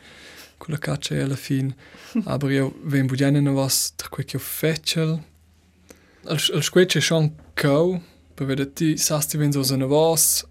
quella 0.58 0.80
caccia 0.80 1.14
e 1.14 1.20
alla 1.20 1.36
fin, 1.36 1.72
aber 2.26 2.50
eu 2.50 2.74
ven 2.82 3.06
bugen 3.06 3.36
in 3.36 3.46
una 3.46 3.52
voz, 3.52 3.92
tra 3.94 4.08
quei 4.08 4.24
che 4.24 4.34
eu 4.34 4.40
fece, 4.40 5.22
il 6.26 6.62
scoia 6.62 6.86
c'è 6.86 6.98
e 6.98 7.00
schon 7.00 7.32
cau, 7.54 8.02
per 8.34 8.46
vedere 8.46 8.72
ti 8.72 8.96
sasti 8.96 9.36
ven 9.36 9.52
so 9.52 9.72
una 9.72 9.86
voz, 9.86 10.44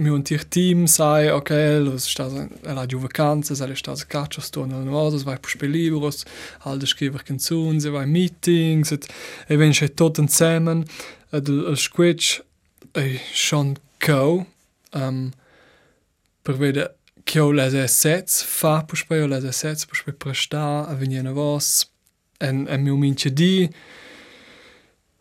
mi 0.00 0.08
un 0.08 0.22
tir 0.22 0.44
team 0.48 0.86
sai 0.86 1.28
ok 1.28 1.50
lo 1.84 1.98
sta 1.98 2.26
la 2.62 2.86
giù 2.86 2.98
vacanze 2.98 3.54
sai 3.54 3.76
sta 3.76 3.92
a 3.92 4.04
caccia 4.06 4.40
sto 4.40 4.64
nel 4.64 4.82
nuovo 4.82 5.16
vai 5.22 5.38
per 5.38 5.50
spiel 5.50 5.70
libros 5.70 6.24
al 6.64 6.78
de 6.78 6.86
scriver 6.86 7.22
canzoni 7.22 7.78
vai 7.88 8.06
meetings 8.06 8.90
et 8.92 9.06
e 9.46 9.56
ven 9.56 9.72
c'è 9.72 9.92
tot 9.92 10.18
insieme 10.18 10.84
ed 11.30 11.48
il, 11.48 11.66
il 11.70 11.76
squitch 11.76 12.42
e 12.92 13.20
schon 13.32 13.76
co 13.98 14.46
um, 14.92 15.30
per 16.42 16.56
vedere 16.56 16.96
che 17.22 17.38
ho 17.38 17.50
le 17.50 17.86
sets 17.86 18.42
fa 18.42 18.82
per 18.82 18.96
spiel 18.96 19.28
le 19.28 19.52
sets 19.52 19.84
per 19.84 19.96
spiel 19.96 20.16
presta 20.16 20.86
a 20.88 20.94
venire 20.94 21.30
vos 21.30 21.86
en 22.38 22.66
en 22.68 22.82
mi 22.82 22.90
mince 22.96 23.30
di 23.32 23.68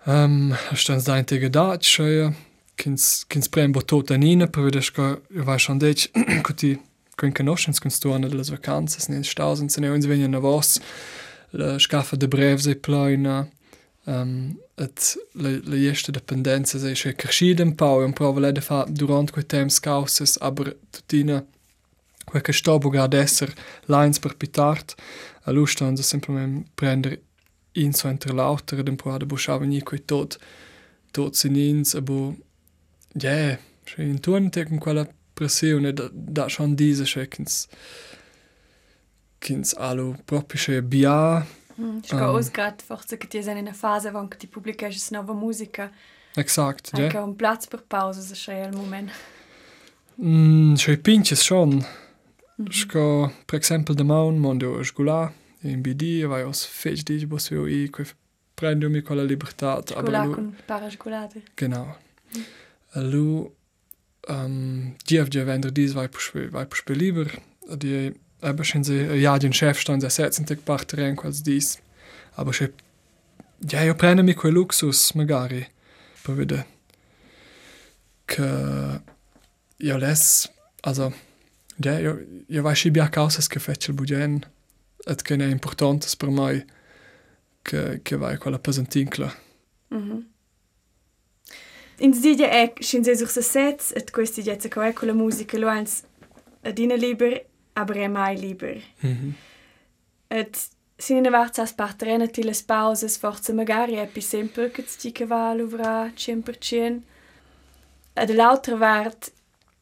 um, 0.05 0.55
sta 0.74 1.00
zain 1.00 1.25
te 1.25 1.38
gedat 1.38 1.83
scheuer 1.83 2.33
kin 2.79 3.43
sprem 3.43 3.74
bo 3.75 3.81
tot 3.81 4.12
anina, 4.15 4.48
pa 4.48 4.63
vidiš, 4.63 4.91
ko 4.95 5.09
vaš 5.45 5.69
ondeč, 5.74 6.07
ko 6.45 6.55
ti, 6.55 6.75
ko 7.19 7.27
in 7.27 7.36
kanošens 7.36 7.81
konstruane 7.83 8.29
las 8.31 8.51
vacances, 8.53 9.09
ne 9.12 9.21
stausen, 9.27 9.69
se 9.69 9.83
ne 9.83 9.91
un 9.91 10.01
zvenja 10.03 10.29
na 10.31 10.41
vos, 10.43 10.77
la 11.51 11.75
škafa 11.81 12.19
de 12.19 12.29
brev 12.31 12.62
zai 12.63 12.77
plojna, 12.79 13.43
um, 14.07 14.57
et 14.79 15.13
la, 15.36 15.57
la 15.67 15.79
jeste 15.81 16.13
dependenza 16.15 16.79
zai 16.79 16.95
še 16.95 17.15
kršiden 17.19 17.75
pau, 17.79 18.03
in 18.05 18.15
prova 18.15 18.45
le 18.45 18.53
da 18.55 18.63
fa 18.63 18.86
durant 18.88 19.33
quei 19.36 19.43
tem 19.43 19.69
scauses, 19.69 20.38
aber 20.41 20.75
tutina, 20.95 21.43
quei 22.29 22.43
che 22.45 22.53
sto 22.53 22.77
boga 22.79 23.03
ad 23.03 23.17
esser 23.17 23.51
lines 23.88 24.19
per 24.19 24.38
pitart, 24.38 24.95
a 25.45 25.51
lusta 25.51 25.86
onza 25.86 26.03
semplament 26.03 26.69
prender 26.75 27.17
in 27.74 27.93
so 27.93 28.07
entre 28.09 28.33
lauter, 28.33 28.83
den 28.83 28.98
proa 28.98 29.17
da 29.19 29.25
buschaven 29.25 29.74
i 29.74 29.81
quei 29.81 30.01
tot, 30.05 30.38
tot 31.12 31.36
sinins, 31.36 31.95
abo 31.98 32.36
yeah, 33.21 33.57
in 33.97 34.19
tuante 34.19 34.65
con 34.65 34.77
quella 34.77 35.07
pressione 35.33 35.93
da, 35.93 36.09
da 36.11 36.47
schon 36.47 36.75
diese 36.75 37.05
schekens 37.05 37.67
kins 39.39 39.73
alu 39.73 40.15
proprio 40.25 40.61
che 40.61 40.83
bia 40.83 41.45
Mm, 41.79 41.99
Sco 42.01 42.15
um, 42.15 42.21
ausgrad 42.21 42.81
forse 42.81 43.17
che 43.17 43.27
ti 43.27 43.38
è 43.38 43.51
in 43.51 43.57
una 43.57 43.73
fase 43.73 44.11
cui 44.11 44.27
ti 44.38 44.47
pubblicaci 44.47 44.99
nuova 45.11 45.33
musica. 45.33 45.89
Exakt, 46.35 46.91
ja. 46.93 47.03
Anche 47.03 47.17
un 47.17 47.35
platz 47.35 47.67
per 47.67 47.83
pausa 47.83 48.19
se 48.21 48.33
c'è 48.33 48.61
al 48.61 48.75
momento. 48.75 49.13
Mm, 50.21 50.73
c'è 50.73 50.97
pinches 50.97 51.41
schon. 51.41 51.75
Mm 51.75 52.65
-hmm. 52.65 52.71
Sco, 52.71 53.33
per 53.45 53.59
esempio, 53.59 53.93
da 53.93 54.03
maun 54.03 54.38
mondo 54.38 54.77
a 54.77 54.83
sgulà, 54.83 55.31
in 55.61 55.81
BD, 55.81 56.25
vai 56.25 56.43
os 56.43 56.65
fece 56.65 57.03
di 57.03 57.25
bos 57.25 57.49
io 57.49 57.65
i, 57.65 57.89
quei 57.89 58.05
prendo 58.53 58.89
mi 58.89 59.01
quella 59.01 59.23
libertà. 59.23 59.81
Sgulà 59.85 60.27
con 60.27 60.55
para 60.65 60.89
sgulate. 60.89 61.43
Genau. 61.55 61.95
Mm. 62.35 62.41
Allu, 62.91 63.51
um, 64.27 64.96
GFG 65.05 65.46
venderdis 65.46 65.93
vai 65.93 66.08
per 66.08 66.51
vai 66.51 66.67
lieber, 66.96 67.25
die 67.75 68.13
aber 68.41 68.63
schon 68.63 68.84
sie 68.84 69.03
ja 69.15 69.38
den 69.38 69.53
Chef 69.53 69.79
stand 69.79 70.01
der 70.01 70.10
setzen 70.10 70.46
tag 70.46 70.63
pacht 70.65 70.98
rein 70.98 71.19
als 71.19 71.43
dies. 71.43 71.79
Aber 72.36 72.53
schon 72.53 72.69
ja 73.69 73.84
io 73.84 73.93
prendo 73.93 74.24
mi 74.24 74.34
quel 74.34 74.53
luxus 74.53 75.13
magari 75.13 75.67
per 76.24 76.36
vedere 76.36 76.65
che 78.25 79.01
io 79.77 79.98
les. 79.98 80.50
Also 80.81 81.13
ja 81.77 82.00
io 82.00 82.19
io 82.48 82.62
vai 82.63 82.75
schi 82.75 82.91
bia 82.91 83.10
causa 83.10 83.41
che 83.48 83.60
fece 83.60 83.91
il 83.91 83.98
budget 83.98 84.50
et 85.05 85.22
che 85.22 85.36
è 85.36 85.46
importante 85.46 86.08
per 86.17 86.29
mai 86.29 86.65
che 87.62 88.00
che 88.03 88.17
quella 88.38 88.60
pesantincla 88.60 89.34
mhm 89.89 90.38
in 92.00 92.13
Sidia 92.13 92.50
è 92.50 92.74
sur 92.79 93.29
se 93.29 93.41
sets 93.41 93.91
et 93.91 94.12
questi 94.12 94.41
jetze 94.41 94.70
co 94.70 94.82
con 94.94 95.08
la 95.08 95.13
musica 95.13 95.58
lo 95.58 95.68
ans 95.68 96.03
adina 96.63 96.96
liber 96.96 97.46
aber 97.74 97.98
er 97.98 98.10
mai 98.10 98.36
lieber. 98.36 98.82
Mhm. 99.01 99.36
Et 100.29 100.70
sin 100.98 101.25
in 101.25 101.32
vart 101.32 101.60
as 101.60 101.74
partrena 101.74 102.27
ti 102.27 102.44
les 102.44 102.62
pauses 102.62 103.18
forza 103.18 103.53
magari 103.53 103.94
è 103.94 104.08
più 104.08 104.22
sempre 104.22 104.70
che 104.72 104.84
ti 104.84 105.12
che 105.12 105.25
va 105.25 105.53
l'uvra 105.53 106.12
100%. 106.13 107.03
Ed 108.13 108.29
l'altra 108.32 108.75
vart 108.75 109.32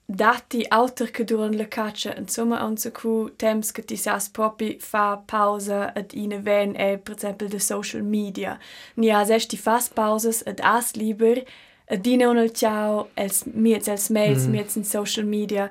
dati 0.10 0.66
auter 0.70 1.12
che 1.12 1.26
durant 1.26 1.56
la 1.56 1.68
caccia 1.68 2.16
insomma 2.16 2.64
on 2.64 2.78
so 2.78 2.92
cu 2.92 3.30
temps 3.36 3.72
che 3.72 3.84
ti 3.84 3.98
sas 3.98 4.30
propi 4.30 4.78
fa 4.80 5.22
pausa 5.26 5.92
ed 5.94 6.14
in 6.14 6.42
ven 6.42 6.76
è 6.76 6.98
per 6.98 7.16
esempio 7.16 7.48
de 7.48 7.60
social 7.60 8.04
media. 8.04 8.58
Ni 8.96 9.12
as 9.12 9.30
esti 9.30 9.58
fas 9.58 9.90
pauses 9.90 10.44
ed 10.46 10.60
as 10.62 10.94
lieber 10.96 11.44
ed 11.88 12.04
dine 12.04 12.28
on 12.28 12.38
el 12.38 12.52
ciao 12.52 13.08
els 13.16 13.46
miets 13.46 13.88
els 13.88 14.10
mails 14.10 14.46
mm. 14.46 14.52
miets 14.52 14.76
in 14.76 14.84
social 14.84 15.26
media. 15.26 15.70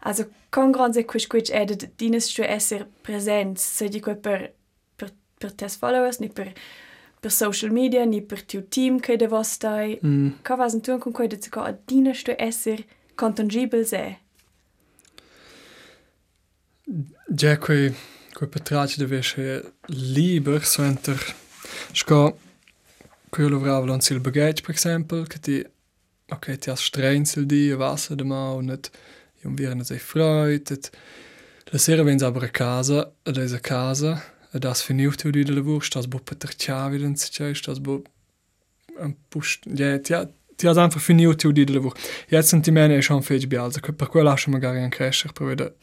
Also 0.00 0.26
con 0.50 0.72
grande 0.72 1.02
quis 1.04 1.26
quis 1.26 1.50
ed 1.50 1.90
dinas 1.98 2.30
stu 2.30 2.42
esser 2.42 2.86
present, 3.02 3.58
se 3.58 3.88
di 3.88 4.00
quei 4.00 4.16
per, 4.16 4.52
per, 4.96 5.10
per 5.38 5.52
tes 5.52 5.76
followers, 5.76 6.20
ni 6.20 6.28
per, 6.28 6.52
per 7.20 7.32
social 7.32 7.72
media, 7.74 8.04
ni 8.06 8.20
per 8.22 8.44
tiu 8.44 8.62
team 8.70 9.00
che 9.00 9.16
de 9.16 9.26
vos 9.26 9.50
stai. 9.58 9.98
Mm. 10.04 10.38
Ca 10.42 10.56
vas 10.56 10.74
un 10.74 10.80
tuon 10.80 11.00
con 11.00 11.12
quei 11.12 11.28
de 11.28 11.40
zico 11.42 11.60
a 11.60 11.74
dinas 11.74 12.22
stu 12.22 12.36
esser 12.38 12.84
contangibel 13.16 13.84
se. 13.86 14.04
Ja, 17.34 17.56
quei, 17.58 17.90
quei 18.32 18.48
petraci 18.48 18.98
deve 18.98 19.18
essere 19.18 19.72
liber, 19.88 20.62
so 20.64 20.82
enter... 20.82 21.18
Sco, 21.92 22.38
lo 23.30 23.58
vrava 23.58 23.86
non 23.86 24.00
sil 24.00 24.20
bagage, 24.20 24.62
per 24.62 24.74
esempio, 24.74 25.22
che 25.24 25.38
ti... 25.38 25.64
Ok, 26.28 26.58
ti 26.58 26.70
has 26.70 26.80
strein 26.80 27.24
sil 27.24 27.46
di, 27.46 27.72
wasser 27.72 28.16
de 28.16 28.24
ma, 28.24 28.50
und 28.50 28.66
net 28.66 28.90
un 29.46 29.54
viren 29.54 29.84
sei 29.84 29.98
freut 29.98 30.70
et 30.70 30.90
la 31.70 31.78
sera 31.78 32.02
vens 32.02 32.22
aber 32.22 32.42
a 32.44 32.48
casa 32.48 33.12
ed 33.24 33.38
es 33.38 33.52
a 33.52 33.60
casa 33.60 34.22
ed 34.52 34.66
as 34.66 34.82
finiu 34.82 35.12
tu 35.14 35.30
di 35.30 35.44
de 35.44 35.52
lavur 35.52 35.84
stas 35.84 36.06
bo 36.06 36.18
per 36.18 36.54
chavi 36.58 36.98
den 36.98 37.14
se 37.16 37.54
stas 37.54 37.78
bo 37.78 38.02
un 38.98 39.14
pust 39.30 39.66
ja 39.66 39.98
ti 39.98 40.14
ti 40.56 40.66
has 40.66 40.78
einfach 40.78 41.02
finiu 41.02 41.34
tu 41.34 41.52
di 41.52 41.64
de 41.64 41.74
lavur 41.74 41.94
jetzt 42.28 42.48
sind 42.48 42.66
die 42.66 42.72
mene 42.72 43.02
schon 43.02 43.22
fech 43.22 43.48
bi 43.48 43.56
also 43.56 43.80
per 43.80 44.08
quella 44.08 44.30
lascia 44.30 44.50
magari 44.50 44.82
an 44.82 44.90
crescer 44.90 45.32
per 45.32 45.46
vedere 45.46 45.74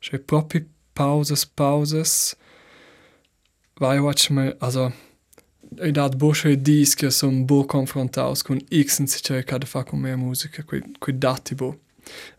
c'è 0.00 0.18
proprio 0.18 0.66
pauses 0.94 1.46
pauses. 1.46 2.36
Vai 3.80 3.98
watch 4.00 4.30
me 4.30 4.54
also 4.60 4.92
dat 5.92 6.16
bosche 6.16 6.56
dis 6.56 6.94
che 6.94 7.10
son 7.10 7.44
bo 7.44 7.64
confrontaus 7.64 8.42
con 8.42 8.58
x 8.58 8.98
in 8.98 9.06
se 9.06 9.20
cerca 9.20 9.58
fa 9.64 9.84
con 9.84 10.00
mia 10.00 10.16
musica 10.16 10.62
quei 10.62 10.82
quei 10.98 11.18
dati 11.18 11.54
bo 11.54 11.78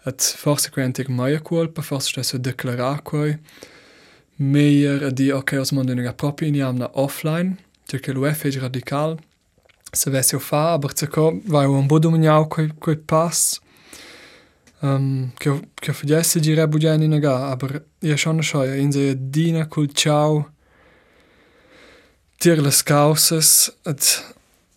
Et 0.06 0.22
forse 0.38 0.70
quentig 0.70 1.10
maier 1.10 1.42
colpa, 1.42 1.82
forse 1.82 2.10
stesso 2.10 2.38
declarar 2.38 3.02
quei. 3.02 3.38
Meier 4.38 5.04
a 5.04 5.12
di 5.12 5.32
ok, 5.32 5.60
os 5.60 5.72
mondo 5.72 5.94
nega 5.94 6.14
proprio 6.14 6.48
in 6.48 6.56
jamna 6.56 6.90
offline, 6.94 7.58
perché 7.86 8.12
lo 8.12 8.28
è 8.28 8.34
fece 8.34 8.60
radical. 8.60 9.18
Se 9.92 10.12
vessi 10.12 10.36
o 10.36 10.40
fa, 10.40 10.74
aber 10.74 10.94
zecco 10.94 11.40
vai 11.46 11.66
un 11.66 11.88
bo 11.88 12.00
dominiau 12.00 12.48
quei, 12.48 12.72
quei 12.78 12.98
pass. 12.98 13.60
Um, 14.82 15.32
che, 15.38 15.70
che 15.74 15.94
fagesse 15.94 16.40
gire 16.40 16.68
bugen 16.68 17.02
in 17.02 17.14
aga, 17.14 17.48
aber 17.48 17.86
io 18.00 18.16
schon 18.18 18.44
schoia, 18.44 18.76
in 18.76 18.92
se 18.92 19.16
dina 19.18 19.68
col 19.68 19.92
ciao, 19.94 20.52
tir 22.46 22.62
les 22.62 22.84
causes, 22.86 23.72
et 23.86 24.24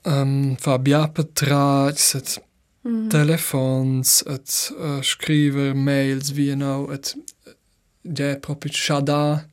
um, 0.06 0.56
fa 0.56 0.78
biapa 0.78 1.24
trats, 1.34 2.14
et 2.14 2.38
Mm. 2.84 3.08
telefons, 3.10 4.22
et 4.26 4.70
uh, 4.78 5.02
skriver 5.02 5.74
mails 5.74 6.30
wie 6.36 6.54
nou 6.56 6.86
et 6.94 7.10
ja 8.04 8.36
proprio 8.40 8.72
shada 8.72 9.44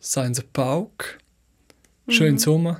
sein 0.00 0.32
ze 0.34 0.42
pauk. 0.52 1.18
Schön 2.08 2.34
Mhm. 2.34 2.38
sommer. 2.38 2.76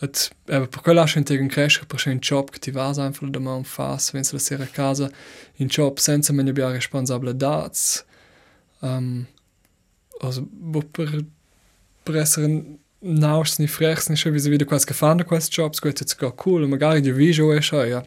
Et 0.00 0.30
aber 0.48 0.66
per 0.68 0.82
quella 0.82 1.06
schön 1.06 1.24
tegen 1.24 1.48
crescer 1.48 1.84
per 1.84 1.98
schön 1.98 2.20
job 2.22 2.50
che 2.52 2.60
ti 2.60 2.70
vas 2.74 2.98
einfach 2.98 3.28
da 3.30 3.40
man 3.40 3.64
fas, 3.64 4.14
wenn 4.14 4.24
la 4.32 4.38
sera 4.38 4.64
casa 4.66 5.10
in 5.58 5.68
job 5.68 5.98
senza 5.98 6.32
me 6.32 6.42
ne 6.42 6.52
bia 6.52 6.68
responsable 6.70 7.34
dats. 7.34 8.04
Um, 8.80 9.26
also 10.20 10.46
bo 10.50 10.80
per 10.80 11.24
per 12.04 12.16
essere 12.16 12.62
naus 13.06 13.58
ni 13.58 13.66
frechs 13.68 14.08
ni 14.08 14.16
schon 14.16 14.34
wie 14.34 14.50
wieder 14.50 14.66
quasi 14.66 14.86
gefahren 14.86 15.24
quest 15.24 15.52
jobs 15.56 15.80
gut 15.80 16.00
jetzt 16.00 16.18
gar 16.18 16.32
cool 16.44 16.66
magari 16.66 17.00
di 17.00 17.12
viso 17.12 17.52
e 17.52 17.60
ja 17.88 18.02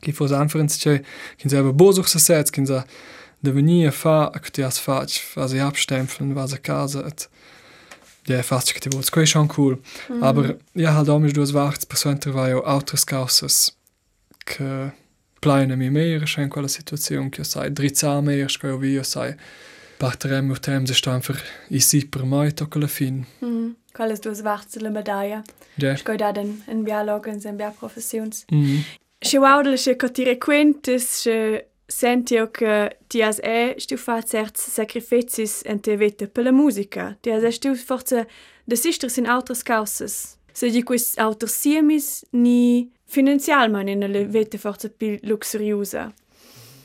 che 0.00 0.12
fosse 0.12 0.34
anche 0.36 1.02
che 1.36 1.48
selber 1.48 1.72
bosuch 1.72 2.08
se 2.08 2.18
set 2.18 2.50
che 2.50 2.66
sa 2.66 2.84
de 3.40 3.52
venir 3.52 3.92
fa 3.92 4.30
a 4.34 4.38
che 4.40 4.50
ti 4.50 4.62
has 4.62 4.78
fac 4.78 5.10
fa 5.10 5.46
si 5.48 5.58
abstempeln 5.58 6.34
was 6.34 6.52
a 6.52 6.58
casa 6.58 7.06
et 7.06 7.28
ja 8.26 8.42
fast 8.42 8.72
che 8.72 8.80
ti 8.80 8.88
vuoi 8.90 9.04
quei 9.10 9.26
schon 9.26 9.48
cool 9.48 9.78
Mm. 10.08 10.22
aber 10.22 10.56
ja 10.74 10.92
halt 10.94 11.08
amisch 11.08 11.32
du 11.34 11.42
wachts 11.54 11.86
persönlich 11.86 12.34
war 12.34 12.48
jo 12.50 12.62
autres 12.64 13.04
causes 13.06 13.76
che 14.44 14.92
mi 15.76 15.90
mehr 15.90 16.26
schein 16.26 16.48
quella 16.48 16.68
situazione 16.68 17.30
che 17.30 17.44
sai 17.44 17.72
drizza 17.72 18.20
mehr 18.20 18.50
sco 18.50 18.76
vi 18.78 18.92
io 18.92 19.02
sai 19.02 19.34
parterem 19.98 20.50
ur 20.50 20.58
tem 20.58 20.86
se 20.86 20.94
sta 20.94 21.12
einfach 21.14 21.40
i 21.70 21.80
si 21.80 22.06
per 22.06 22.24
mai 22.24 22.52
tocca 22.52 22.78
la 22.78 22.88
fin 22.88 23.24
Mm. 23.44 23.70
Quelles 23.92 24.20
duas 24.20 24.42
varts 24.42 24.76
la 24.80 24.90
medaglia. 24.90 25.42
ja 25.76 25.96
Sco 25.96 26.16
da 26.16 26.32
den 26.32 26.62
en 26.66 26.84
biologen 26.84 27.40
en 27.44 27.56
bia 27.56 27.70
professions. 27.70 28.44
mm. 28.50 28.84
Se 29.22 29.38
waudel 29.38 29.78
se 29.78 29.94
co 29.94 30.08
ti 30.08 30.24
requentes 30.24 31.22
se 31.22 31.64
sentio 31.88 32.50
che 32.50 32.98
ti 33.08 33.22
has 33.22 33.40
e 33.42 33.74
stu 33.78 33.96
fa 33.96 34.22
certs 34.22 34.70
sacrificis 34.70 35.62
en 35.64 35.80
te 35.80 35.96
vete 35.96 36.26
per 36.26 36.44
la 36.44 36.52
musica. 36.52 37.16
Ti 37.20 37.30
has 37.30 37.42
e 37.42 37.50
stu 37.50 37.74
forse 37.74 38.26
de 38.64 38.76
sisters 38.76 39.16
in 39.16 39.26
altres 39.26 39.62
causas. 39.62 40.36
Se 40.52 40.70
di 40.70 40.82
quis 40.82 41.16
autos 41.18 41.52
siemis 41.52 42.24
ni 42.32 42.90
finanzialman 43.06 43.88
in 43.88 44.00
le 44.12 44.24
vete 44.26 44.58
forse 44.58 44.88
pi 44.88 45.18
luxuriosa. 45.22 46.12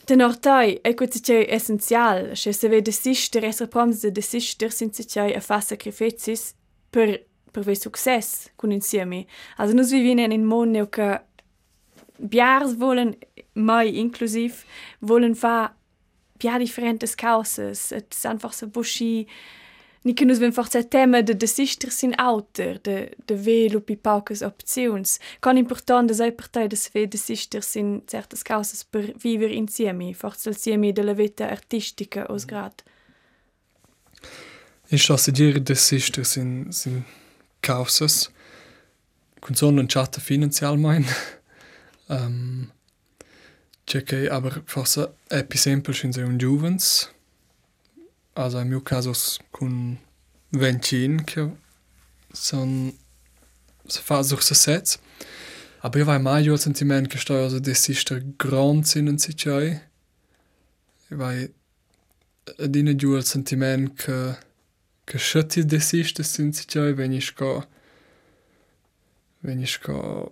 Den 0.05 0.21
ortai 0.21 0.79
è 0.81 0.93
quasi 0.95 1.21
c'è 1.21 1.45
essenzial, 1.49 2.35
se 2.35 2.51
se 2.51 2.67
vede 2.67 2.91
sister 2.91 3.43
esser 3.43 3.67
proms 3.67 4.05
de 4.05 4.21
sister 4.21 4.71
sin 4.71 4.91
se 4.91 5.05
c'è 5.05 5.33
a 5.33 5.39
fa 5.39 5.61
sacrificis 5.61 6.53
per 6.93 7.07
per 7.53 7.63
ve 7.63 7.75
success 7.75 8.49
con 8.55 8.71
insieme. 8.71 9.25
Also 9.57 9.73
nus 9.73 9.91
vivien 9.91 10.31
in 10.31 10.43
mondo 10.43 10.89
che 10.89 11.21
biars 12.17 12.75
wollen 12.77 13.15
mai 13.53 13.99
inklusiv 13.99 14.65
wollen 14.99 15.35
fa 15.35 15.75
bia 16.39 16.57
differentes 16.57 17.15
causes 17.15 17.91
et 17.91 18.13
ist 18.13 18.25
einfach 18.25 18.53
so 18.53 18.67
buschi 18.67 19.27
Ni 20.05 20.13
che 20.13 20.25
nus 20.25 20.37
ven 20.37 20.51
forza 20.51 20.83
tema 20.83 21.21
de 21.21 21.33
desister 21.33 21.89
sin 21.89 22.13
auter, 22.17 22.77
de, 22.81 23.15
de 23.25 23.35
velo 23.35 23.79
pi 23.79 23.95
paucas 23.95 24.41
opziuns. 24.41 25.17
Con 25.39 25.55
important 25.55 26.09
de 26.09 26.13
sei 26.13 26.31
partei 26.33 26.67
de 26.67 26.75
sve 26.75 27.07
desister 27.07 27.63
sin 27.63 28.01
certas 28.05 28.43
causas 28.43 28.83
per 28.83 29.13
viver 29.15 29.51
insieme, 29.51 30.13
forza 30.13 30.49
il 30.49 30.57
siemi 30.57 30.91
de 30.91 31.03
la 31.03 31.13
vita 31.13 31.47
artistica 31.47 32.25
os 32.29 32.43
grad. 32.43 32.83
In 32.83 32.92
sta 34.97 35.17
se 35.17 35.31
dir 35.31 35.59
desister 35.59 36.23
sin, 36.23 36.71
sin 36.71 37.05
causas, 37.61 38.29
kun 39.41 39.55
son 39.55 39.79
un 39.79 39.87
chatta 39.87 40.21
finanzialmein. 40.21 41.05
um, 42.09 42.71
c'è 43.85 44.03
che 44.03 44.29
aber 44.29 44.63
forse 44.65 45.13
epi 45.29 45.57
sempel 45.57 45.93
sin 45.93 46.11
un 46.23 46.37
juvens, 46.37 47.09
also 48.35 48.59
in 48.59 48.69
mio 48.69 48.81
caso 48.81 49.13
con 49.51 49.97
vencin 50.51 51.23
che 51.25 51.49
son 52.31 52.93
se 53.87 54.01
fa 54.01 54.23
sur 54.23 54.41
se 54.41 54.55
sets. 54.55 54.99
Aber 55.81 55.99
io 55.99 56.05
vai 56.05 56.19
mai 56.19 56.43
io 56.43 56.55
sentiment 56.55 57.13
sto 57.17 57.35
also 57.35 57.59
desister 57.59 58.23
grand 58.37 58.85
sinnen 58.85 59.17
si 59.17 59.33
chai 59.33 59.81
io 61.09 61.17
vai 61.17 61.53
adina 62.57 62.95
giù 62.95 63.15
il 63.15 63.25
sentiment 63.25 63.93
che 63.93 64.37
che 65.05 65.17
scetti 65.17 65.65
desister 65.65 66.25
sin 66.25 66.53
si 66.53 66.65
chai 66.65 66.97
wenn 66.97 67.13
ich 67.13 67.35
go 67.35 67.63
wenn 69.41 69.61
ich 69.61 69.81
go 69.81 70.31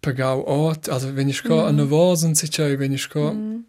pagau 0.00 0.44
ort 0.46 0.88
also 0.88 1.16
wenn 1.16 1.28
ich 1.28 1.42
go 1.42 1.62
mm. 1.62 1.66
an 1.66 1.90
vosen 1.90 2.34
si 2.34 2.48
chai 2.48 2.78
wenn 2.78 2.92
ich 2.92 3.08
go 3.08 3.32
mm. 3.32 3.64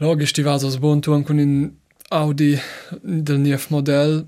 Logisch, 0.00 0.32
die 0.32 0.44
war 0.44 0.60
so 0.60 0.78
bon 0.78 1.02
tun 1.02 1.24
con 1.24 1.40
in 1.40 1.76
Audi 2.08 2.60
del 3.02 3.38
nief 3.38 3.70
Modell, 3.70 4.26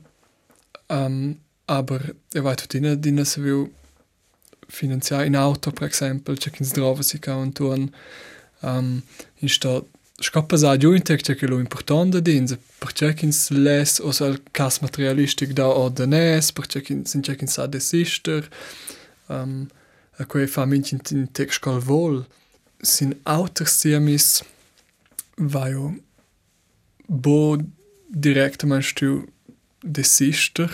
um, 0.88 1.38
aber 1.66 2.00
ich 2.35 2.42
weiß 2.42 2.56
nicht, 2.74 3.04
die 3.04 3.24
se 3.24 3.44
viu 3.44 3.70
finanziare 4.68 5.26
in 5.26 5.37
Auto, 5.37 5.70
per 5.70 5.88
esempio, 5.88 6.35
c'è 6.35 6.50
chi 6.50 6.64
si 6.64 6.72
trova 6.72 7.02
si 7.02 7.20
kann 7.20 7.52
tun, 7.52 7.94
um, 8.62 9.02
in 9.37 9.48
sta 9.48 9.83
Sco 10.22 10.44
passa 10.44 10.76
giù 10.76 10.92
in 10.92 11.02
tec 11.02 11.22
che 11.35 11.46
lo 11.46 11.59
importante 11.59 12.20
di 12.20 12.37
inze 12.37 12.59
perché 12.78 13.14
che 13.14 13.24
ins 13.24 13.48
les 13.48 14.00
o 14.00 14.12
sal 14.12 14.42
cas 14.50 14.80
materialistic 14.80 15.52
da 15.52 15.66
o 15.66 15.88
de 15.88 16.04
nes 16.04 16.52
perché 16.52 16.83
che 16.83 17.00
sin 17.04 17.22
che 17.22 17.37
ins 17.40 17.56
ad 17.56 17.74
sister 17.76 18.46
um, 19.28 19.66
a 20.18 20.26
quei 20.26 20.46
faminch 20.46 20.92
in, 20.92 21.00
in 21.12 21.33
tec 21.33 21.50
scol 21.52 21.80
vol 21.80 22.26
sin 22.83 23.18
auter 23.22 23.66
semis 23.66 24.42
vaio 25.37 25.96
bo 27.06 27.56
direct 28.06 28.64
man 28.64 28.83
stu 28.83 29.26
de 29.83 30.02
sister 30.02 30.70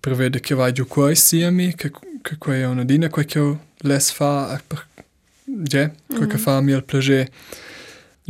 prevede 0.00 0.40
che 0.40 0.56
vai 0.56 0.72
giù 0.72 0.88
quei 0.88 1.14
semi 1.14 1.74
che 1.76 1.92
che 2.20 2.36
quei 2.36 2.64
una 2.64 2.84
dina 2.84 3.08
quei 3.10 3.26
che 3.26 3.58
les 3.82 4.10
fa 4.10 4.60
per 4.66 4.88
je 5.46 5.92
quei 6.08 6.26
che 6.26 6.36
mhm. 6.36 6.44
fa 6.44 6.60
mi 6.60 6.72
al 6.72 6.82
plaisir 6.82 7.28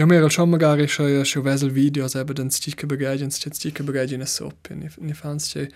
io 0.00 0.06
mi 0.06 0.16
ero 0.16 0.30
schon 0.30 0.48
magari 0.48 0.88
schon 0.88 1.24
schon 1.26 1.44
vesel 1.44 1.74
videos 1.74 2.16
aber 2.16 2.32
dann 2.32 2.50
sticke 2.50 2.86
bagagen 2.86 3.30
sticke 3.30 3.82
bagagen 3.82 4.26
so 4.26 4.50
ni 4.70 4.88
ni 4.98 5.14
fans 5.14 5.52
che 5.52 5.68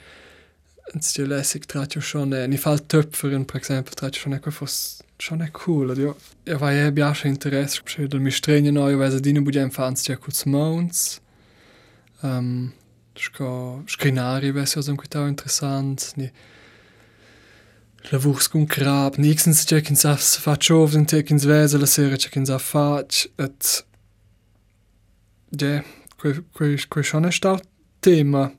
Ens 0.93 1.15
je 1.17 1.25
lässig 1.25 1.67
trat 1.67 1.95
jo 1.95 2.01
schon 2.01 2.29
ni 2.49 2.57
fall 2.57 2.79
töpferen 2.79 3.47
per 3.47 3.57
exempel 3.57 3.95
trat 3.95 4.17
schon 4.17 4.39
fos 4.51 5.03
schon 5.19 5.43
è 5.43 5.51
cool 5.51 5.97
io 5.99 6.17
io 6.47 6.59
vai 6.59 6.87
e 6.87 6.93
biasce 6.93 7.29
interesse 7.29 7.81
cioè 7.85 8.07
del 8.07 8.21
mi 8.21 8.31
stregno 8.31 8.71
no 8.71 8.89
io 8.89 8.99
vese 8.99 9.21
dine 9.21 9.41
budem 9.41 9.71
fans 9.71 10.03
che 10.03 10.17
cuts 10.17 10.45
mounts 10.45 11.21
um 12.23 12.73
sco 13.15 13.83
scrinari 13.87 14.53
vese 14.53 14.83
so 14.83 14.95
quita 14.95 15.27
interessant 15.27 16.13
ni 16.17 16.31
lavurs 18.11 18.49
con 18.49 18.67
crab 18.67 19.17
nixens 19.17 19.65
che 19.65 19.81
kin 19.81 19.97
sa 19.97 20.17
fa 20.17 20.57
chov 20.57 20.93
den 20.93 21.05
tekins 21.07 21.45
vese 21.45 21.79
la 21.79 21.87
sera 21.87 22.17
che 22.17 22.29
kin 22.31 22.47
sa 22.47 22.59
fac 22.59 23.29
et 23.37 23.85
que 25.57 26.79
que 26.89 27.03
schon 27.03 27.25
è 27.25 27.33
stato 27.33 27.63
tema 28.01 28.53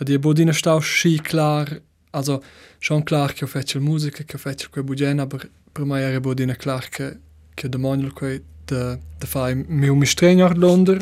die 0.00 0.18
bodina 0.18 0.52
stau 0.52 0.80
schi 0.80 1.20
klar 1.20 1.80
also 2.12 2.42
schon 2.78 3.04
klar 3.04 3.32
che 3.32 3.46
fatto 3.46 3.80
musica 3.80 4.24
che 4.24 4.38
fatto 4.38 4.68
quel 4.70 4.84
bugen 4.84 5.20
aber 5.20 5.48
per 5.72 5.84
me 5.84 6.00
era 6.00 6.20
bodina 6.20 6.54
klar 6.54 6.88
che 6.88 7.18
che 7.54 7.68
de 7.68 7.78
manuel 7.78 8.12
que 8.12 8.42
de 8.66 8.98
de 9.18 9.26
fai 9.26 9.54
meu 9.54 9.94
mi 9.94 10.06
strenger 10.06 10.56
londer 10.56 11.00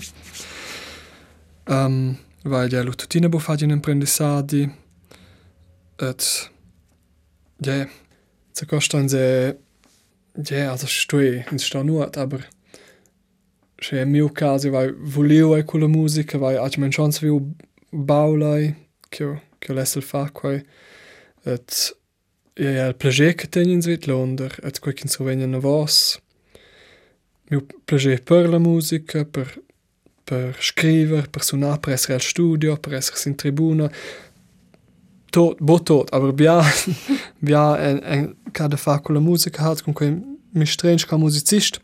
um, 1.69 2.17
weil 2.45 2.69
ja 2.71 2.83
lo 2.83 2.93
tutina 2.93 3.29
bo 3.29 3.39
fagin 3.39 3.71
imprendissadi 3.71 4.71
et 5.99 6.51
ja 7.59 7.87
se 8.53 8.67
costan 8.67 9.09
se 9.09 9.57
ja 10.35 10.71
also 10.71 10.87
stoi 10.87 11.45
in 11.51 11.59
sta 11.59 11.83
nuot 11.83 12.17
aber 12.17 12.49
Cioè, 13.83 14.03
in 14.03 14.11
mio 14.11 14.29
caso, 14.29 14.71
vai, 14.71 14.95
volevo 14.97 15.61
con 15.65 15.81
la 15.81 15.89
musica, 15.89 16.39
vai, 16.39 16.57
a 16.57 16.69
me 16.77 16.89
chance 16.89 17.19
viu 17.21 17.55
baulai, 17.91 18.75
che 19.09 19.51
che 19.63 19.73
l'essel 19.73 20.03
fa 20.03 20.31
quai 20.31 20.65
et 21.45 21.97
e 22.55 22.87
il 22.89 22.95
plager 22.97 23.35
che 23.35 23.49
teni 23.49 23.73
in 23.73 23.83
svit 23.83 24.07
londer 24.07 24.53
et 24.63 24.79
quai 24.81 24.95
kin 24.95 25.09
sovegna 25.09 25.47
na 25.47 25.59
vos 25.59 26.21
mio 27.49 27.61
plager 27.85 28.21
per 28.23 28.49
la 28.49 28.59
musica 28.59 29.25
per 29.25 29.49
per 30.25 30.57
scriver 30.61 31.29
per 31.31 31.43
suonar 31.43 31.79
per 31.79 31.93
essere 31.93 32.15
al 32.15 32.21
studio 32.21 32.77
per 32.77 32.95
essere 32.95 33.31
in 33.31 33.37
tribuna. 33.37 33.91
Tot 35.31 35.57
bo 35.61 35.81
tot 35.81 36.13
aber 36.13 36.33
bia 36.33 36.61
bia 37.47 37.79
en 37.89 37.99
en 38.05 38.37
cada 38.53 38.77
fa 38.77 39.01
con 39.01 39.15
la 39.15 39.21
musica 39.21 39.63
hat 39.63 39.83
con 39.83 39.95
quei 39.95 40.13
mi 40.55 40.67
strange 40.67 41.07
ca 41.07 41.17
musicist 41.17 41.81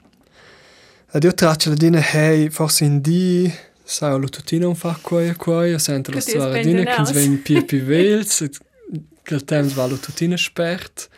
ed 1.13 1.25
io 1.25 1.35
traccia 1.35 1.71
la 1.71 1.77
dina 1.77 2.01
hey 2.01 2.51
forse 2.51 2.85
in 2.85 3.01
di 3.01 3.53
Sai 3.91 4.21
lo 4.21 4.29
tutino 4.29 4.69
un 4.69 4.75
fa 4.75 4.99
qua 5.01 5.25
e 5.25 5.35
qua 5.35 5.65
e 5.65 5.79
sento 5.79 6.11
lo 6.11 6.21
storia 6.21 6.63
dine 6.63 6.85
che 6.85 7.05
sven 7.07 7.41
pi 7.41 7.65
pi 7.65 7.79
vels 7.79 8.47
che 9.23 9.45
temps 9.45 9.73
va 9.73 9.87
lo 9.87 9.99
spert 10.37 11.09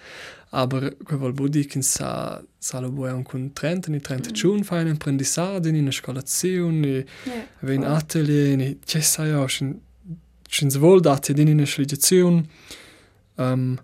aber 0.51 0.97
que 1.05 1.17
vol 1.17 1.33
budi 1.33 1.67
che 1.67 1.83
sa 1.83 2.41
sa 2.59 2.79
lo 2.79 2.91
vuoi 2.91 3.13
un 3.13 3.25
con 3.25 3.53
30 3.53 3.91
ni 3.91 4.01
30 4.01 4.31
giorni 4.31 4.63
fai 4.63 4.85
un 4.85 4.91
apprendissage 4.91 5.69
in 5.69 5.77
una 5.77 5.91
scolazione 5.91 7.05
e 7.61 7.73
in 7.73 7.85
atelier 7.85 8.57
ni 8.57 8.79
che 8.85 9.01
sai 9.01 9.33
o 9.33 9.47
shin 9.49 9.77
shin 10.49 10.71
svol 10.71 11.01
dati 11.01 11.33
in 11.33 11.49
una 11.49 11.67
sligazione 11.67 12.45
um 13.35 13.77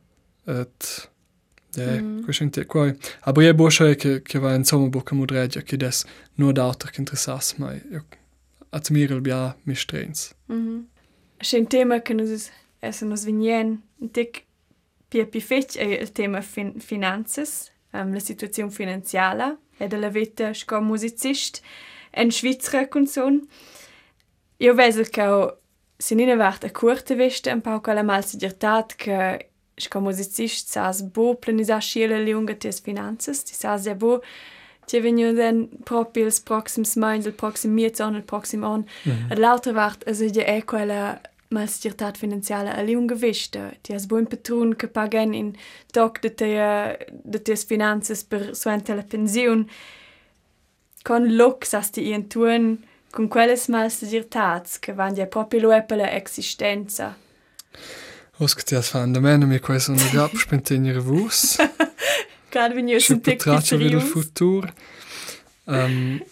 et 0.44 1.10
Ja, 1.76 2.00
mm. 2.00 2.22
questo 2.22 2.60
è 2.60 2.66
qua. 2.66 2.94
Aber 3.20 3.44
io 3.44 3.54
boscia 3.54 3.94
che 3.94 4.22
che 4.22 4.38
va 4.38 4.54
insomma 4.54 4.88
bocca 4.88 5.14
mudreggia 5.14 5.62
che 5.62 5.76
des 5.76 6.04
nur 6.34 6.52
d'auter 6.52 6.90
che 6.90 7.00
interessasse 7.00 7.54
mai. 7.58 7.80
Io 7.90 8.04
admirel 8.70 9.20
bia 9.20 9.56
mistrens. 9.64 10.34
Mm 10.52 10.84
un 11.52 11.66
tema 11.66 12.00
che 12.00 12.14
nos 12.14 12.50
es 12.80 13.02
nos 13.02 13.24
vignen 13.24 13.82
tic 14.12 14.44
pia 15.08 15.26
pi 15.26 15.40
fetch 15.40 15.78
è 15.78 16.00
il 16.00 16.12
tema 16.12 16.40
fin 16.40 16.80
finanzas, 16.80 17.70
um, 17.92 18.12
la 18.12 18.20
situazione 18.20 18.70
finanziala 18.70 19.56
e 19.78 19.86
della 19.86 20.08
vita 20.08 20.52
sco 20.52 20.80
musicist 20.80 21.62
en 22.10 22.30
Schweizer 22.30 22.88
consum. 22.88 23.46
Io 24.58 24.74
vedo 24.74 25.02
che 25.02 25.56
se 25.98 26.14
non 26.14 26.36
vart 26.36 26.64
a 26.64 26.70
curta 26.70 27.14
veste 27.14 27.52
un 27.52 27.60
po' 27.60 27.80
la 27.92 28.02
malsigurtat 28.02 28.96
che 28.96 29.50
sco 29.76 30.00
musicist 30.00 30.68
sas 30.68 31.02
bo 31.02 31.34
planisar 31.34 31.82
schiele 31.82 32.18
lunga 32.24 32.54
tes 32.54 32.80
finanzas, 32.80 33.42
ti 33.42 33.54
sas 33.54 33.84
ja 33.84 33.94
bo 33.94 34.22
Ci 34.86 35.00
vengono 35.00 35.34
then 35.34 35.68
proprio 35.82 36.26
il 36.26 36.34
prossimo 36.44 36.86
mese, 36.94 37.28
il 37.28 37.34
prossimo 37.34 37.74
mese, 37.74 38.04
il 38.04 38.22
prossimo 38.22 38.66
anno. 38.68 38.84
Mm 39.08 39.12
-hmm. 39.12 39.38
L'altra 39.38 39.72
parte 39.72 40.04
è 40.04 40.44
è 40.44 40.64
quella 40.64 41.20
malsicurtà 41.48 42.12
finanziaria 42.12 42.74
a 42.74 42.82
lungo 42.82 43.14
vista. 43.14 43.72
Ti 43.80 43.92
hai 43.92 44.06
buon 44.06 44.26
patrono 44.26 44.74
che 44.74 44.88
paga 44.88 45.20
in 45.20 45.54
toc 45.92 46.20
de 46.20 46.34
te 46.34 46.98
de 47.10 47.42
tes 47.42 47.64
finanze 47.64 48.14
per 48.28 48.54
suente 48.54 48.94
la 48.94 49.02
pensione. 49.02 49.66
Con 51.02 51.34
lux 51.34 51.72
as 51.72 51.90
ti 51.90 52.10
in 52.10 52.26
tun 52.28 52.78
con 53.10 53.28
quelle 53.28 53.58
malsicurtà 53.68 54.62
che 54.80 54.92
vanno 54.92 55.26
proprio 55.26 55.60
lo 55.60 55.84
per 55.84 55.96
l'esistenza. 55.96 57.16
Oscar 58.38 58.64
ti 58.64 58.74
has 58.74 58.88
fan 58.88 59.12
da 59.12 59.20
meno 59.20 59.46
mi 59.46 59.58
questo 59.60 59.92
un 59.92 60.10
gap 60.12 60.36
spentenere 60.36 61.00
vus. 61.00 61.56
Gerade 62.50 62.74
wenn 62.74 62.88
ihr 62.88 63.00
schon 63.00 63.22
tic 63.22 63.44
il 63.46 64.00
futur. 64.00 64.72
Um. 65.64 66.22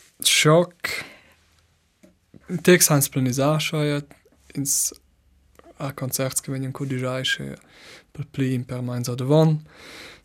Text 2.63 2.91
hans 2.91 3.09
planisar 3.09 3.61
scheuert 3.61 4.07
ins 4.55 4.93
a 5.79 5.93
concerts 5.93 6.43
gewinnen 6.43 6.73
co 6.73 6.85
di 6.85 6.97
jaische 6.97 7.57
per 8.13 8.27
pli 8.31 8.53
in 8.55 8.65
per 8.65 8.83
mains 8.83 9.09
ad 9.09 9.23
van. 9.23 9.67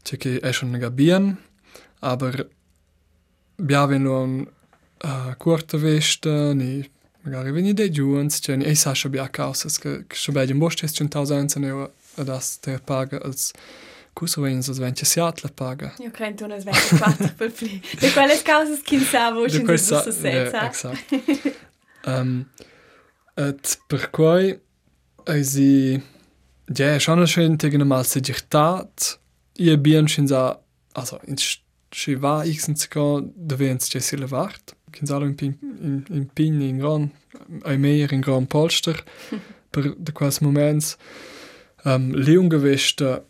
C'è 0.03 0.17
che 0.17 0.39
è 0.39 0.51
schon 0.51 0.77
gabien, 0.77 1.37
aber 1.99 2.49
bia 3.55 3.87
wenn 3.87 4.03
nur 4.03 4.21
un 4.21 4.47
uh, 5.03 5.35
kurta 5.37 5.77
vesta, 5.77 6.53
ni 6.53 6.89
magari 7.29 7.51
veni 7.51 7.73
dei 7.73 7.91
giuns, 7.91 8.39
cioè 8.41 8.57
e 8.57 8.75
sa 8.75 8.93
scho 8.93 9.09
bia 9.09 9.29
causas 9.29 9.77
che 9.77 10.05
scho 10.09 10.31
bia 10.31 10.43
in 10.43 10.61
ist 10.61 10.97
schon 10.97 11.09
tausend 11.09 11.55
ne 11.57 11.89
das 12.15 12.59
der 12.61 12.79
paga 12.79 13.17
als 13.17 13.53
Cuso 14.13 14.41
vens 14.41 14.67
als 14.67 14.79
vence 14.79 15.05
siat 15.05 15.43
la 15.43 15.49
paga. 15.49 15.93
Io 15.99 16.11
credo 16.11 16.45
unas 16.45 16.63
24 16.63 17.33
per 17.37 17.51
pli. 17.51 17.81
De 17.99 18.11
quelle 18.11 18.35
causas 18.43 18.81
kin 18.83 19.01
sa 19.01 19.31
schon 19.47 19.77
sa- 19.77 20.01
so 20.01 20.09
ja, 20.09 20.51
senza. 20.51 20.65
Exakt. 20.65 21.13
um, 22.05 22.45
et 23.37 23.77
per 23.87 24.09
quai 24.11 24.59
eisi 25.25 26.01
ja, 26.75 26.99
schon 26.99 27.27
schön 27.27 27.57
tegen 27.57 27.87
mal 27.87 28.03
sigurtat. 28.03 29.19
Ie 29.57 29.77
bien 29.77 30.07
schon 30.07 30.27
sa 30.27 30.59
also 30.93 31.19
in 31.27 31.37
si 31.91 32.15
va 32.15 32.43
x 32.45 32.67
in 32.67 32.75
seco 32.75 33.21
de 33.35 33.55
vens 33.55 33.89
je 33.89 33.99
sile 33.99 34.27
vart. 34.89 34.93
Kin 34.93 35.07
sa 35.07 35.17
in 35.17 35.57
in, 35.81 36.05
in 36.09 36.29
pin 36.33 36.61
in 36.61 36.79
gran 36.79 37.11
ai 37.63 37.77
mehr 37.77 38.11
in 38.11 38.21
gran 38.21 38.47
polster 38.47 39.03
per 39.71 39.95
de 39.97 40.11
quels 40.11 40.39
moments. 40.39 40.97
Um, 41.85 42.11
leungeweste 42.13 43.23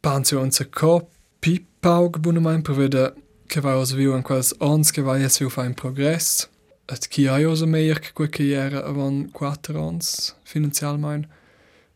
pension 0.00 0.50
se 0.50 0.64
co 0.64 1.08
pipaug 1.40 2.20
bune 2.20 2.40
mein 2.40 2.62
per 2.62 2.74
vede 2.74 3.14
che 3.48 3.60
vai 3.60 3.74
os 3.74 3.92
viu 3.92 4.14
en 4.14 4.22
quels 4.22 4.54
ons 4.60 4.90
che 4.90 5.02
vai 5.02 5.22
es 5.22 5.38
viu 5.38 5.50
fa 5.50 5.64
in 5.64 5.74
progress. 5.74 6.48
Et 6.88 7.08
ki 7.08 7.28
ai 7.28 7.44
os 7.44 7.62
meier 7.62 8.00
che 8.00 8.12
quel 8.12 8.30
che 8.30 8.52
era 8.52 8.82
avan 8.84 9.30
4 9.32 9.78
ons 9.78 10.34
finanzial 10.44 10.98
mein. 10.98 11.26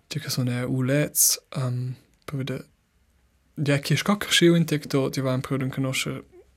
Che 0.09 0.21
che 0.21 0.31
sono 0.31 0.67
ulets 0.67 1.41
um, 1.57 1.97
per 2.25 2.37
vede 2.37 2.65
ja 3.57 3.79
ki 3.79 3.97
skak 3.97 4.33
schiu 4.33 4.55
in 4.55 4.65
tikto 4.65 5.09
di 5.09 5.21
vai 5.21 5.35
in 5.35 5.41
produn 5.41 5.71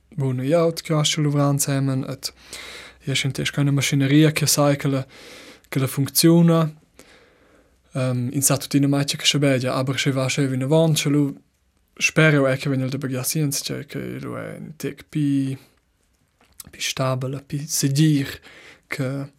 conosce 0.08 0.16
bune 0.16 0.48
jaut 0.48 0.82
kwasche 0.82 1.22
luvran 1.22 1.58
zemen 1.58 2.04
et 2.04 2.32
ja 3.06 3.14
sind 3.14 3.38
es 3.38 3.52
keine 3.52 3.72
cycle 4.46 5.06
che 5.70 5.80
la 5.80 5.86
funziona 5.86 6.70
um, 7.94 8.30
in 8.32 8.42
statutina 8.42 8.88
mai 8.88 9.04
che 9.04 9.16
che 9.16 9.38
bedia 9.38 9.74
aber 9.74 9.96
che 9.96 10.12
va 10.12 10.28
che 10.28 10.46
vin 10.46 10.62
avant 10.62 10.96
che 11.02 11.08
lu 11.08 11.34
spero 11.98 12.46
e 12.46 12.56
che 12.56 12.70
venil 12.70 12.90
de 12.90 12.98
bagaziens 12.98 13.62
che 13.62 13.86
che 13.86 14.18
lu 14.20 14.34
è 14.36 14.56
un 14.58 14.76
tic 14.76 15.04
pi 15.08 15.56
pi 16.70 16.80
stabile 16.80 17.42
pi 17.46 17.66
sedir 17.66 18.40
che 18.88 19.32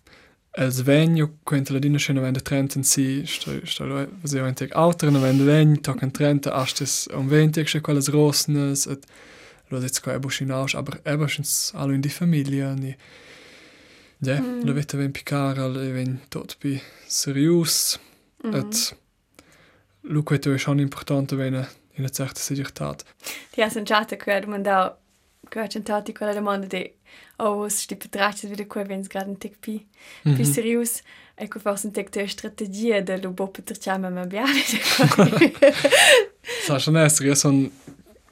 els 0.51 0.81
vegno 0.81 1.37
quenta 1.43 1.73
la 1.73 1.79
dina 1.79 1.97
schena 1.97 2.21
vende 2.21 2.41
trenten 2.41 2.83
si 2.83 3.23
sto 3.25 3.51
sto 3.65 3.85
lu 3.85 4.07
was 4.21 4.33
io 4.33 4.53
tic 4.53 4.75
outer 4.75 5.11
na 5.11 5.19
vende 5.19 5.43
vegn 5.43 5.81
tocken 5.81 6.11
trenta 6.11 6.51
astes 6.51 7.07
um 7.11 7.27
ventig 7.27 7.67
che 7.69 7.81
quelles 7.81 8.09
rosnes 8.09 8.87
et 8.87 9.05
lo 9.69 9.79
dit 9.79 10.01
ko 10.01 10.11
ebuschinaus 10.11 10.75
aber 10.75 10.99
ebuschens 11.05 11.73
allo 11.75 11.93
in 11.93 12.01
die 12.01 12.11
familie 12.11 12.75
ni 12.75 12.95
Ja, 14.21 14.39
mm. 14.41 14.65
lo 14.65 14.73
vete 14.73 14.97
ven 14.97 15.11
picara, 15.11 15.67
le 15.67 15.91
ven 15.91 16.19
tot 16.27 16.57
pi 16.59 16.81
serius, 17.07 17.99
mm. 18.43 18.53
et 18.53 18.97
lu 20.01 20.23
questo 20.23 20.51
è 20.51 20.57
schon 20.57 20.79
importante 20.79 21.37
vene 21.37 21.69
in 21.93 22.03
una 22.03 22.09
certa 22.09 22.39
serietà. 22.39 22.95
Ti 23.51 23.61
ha 23.61 23.69
sentito 23.69 24.17
che 24.17 24.45
man 24.45 24.61
da 24.61 24.97
che 25.47 25.59
ha 25.59 25.69
sentito 25.69 26.11
quella 26.11 26.33
domanda 26.33 26.67
di 26.67 26.91
oh, 27.37 27.59
was 27.59 27.81
sti 27.81 27.95
betrachtet 27.95 28.49
wieder 28.49 28.67
quel 28.67 28.87
wenn 28.87 28.99
es 28.99 29.07
gerade 29.07 29.29
ein 29.29 29.37
tick 29.37 29.57
pi 29.61 29.87
Mhm. 30.23 30.35
pi 30.35 30.43
serius 30.43 31.01
ecco 31.35 31.59
forse 31.59 31.87
un 31.87 31.93
tick 31.93 32.09
de 32.09 32.27
strategie 32.27 33.01
de 33.01 33.21
lo 33.21 33.31
bo 33.31 33.47
per 33.47 33.77
chiama 33.77 34.09
ma 34.09 34.25
biare. 34.25 34.63
Sa 36.65 36.77
schon 36.77 36.97
essere, 36.97 37.29
io 37.29 37.35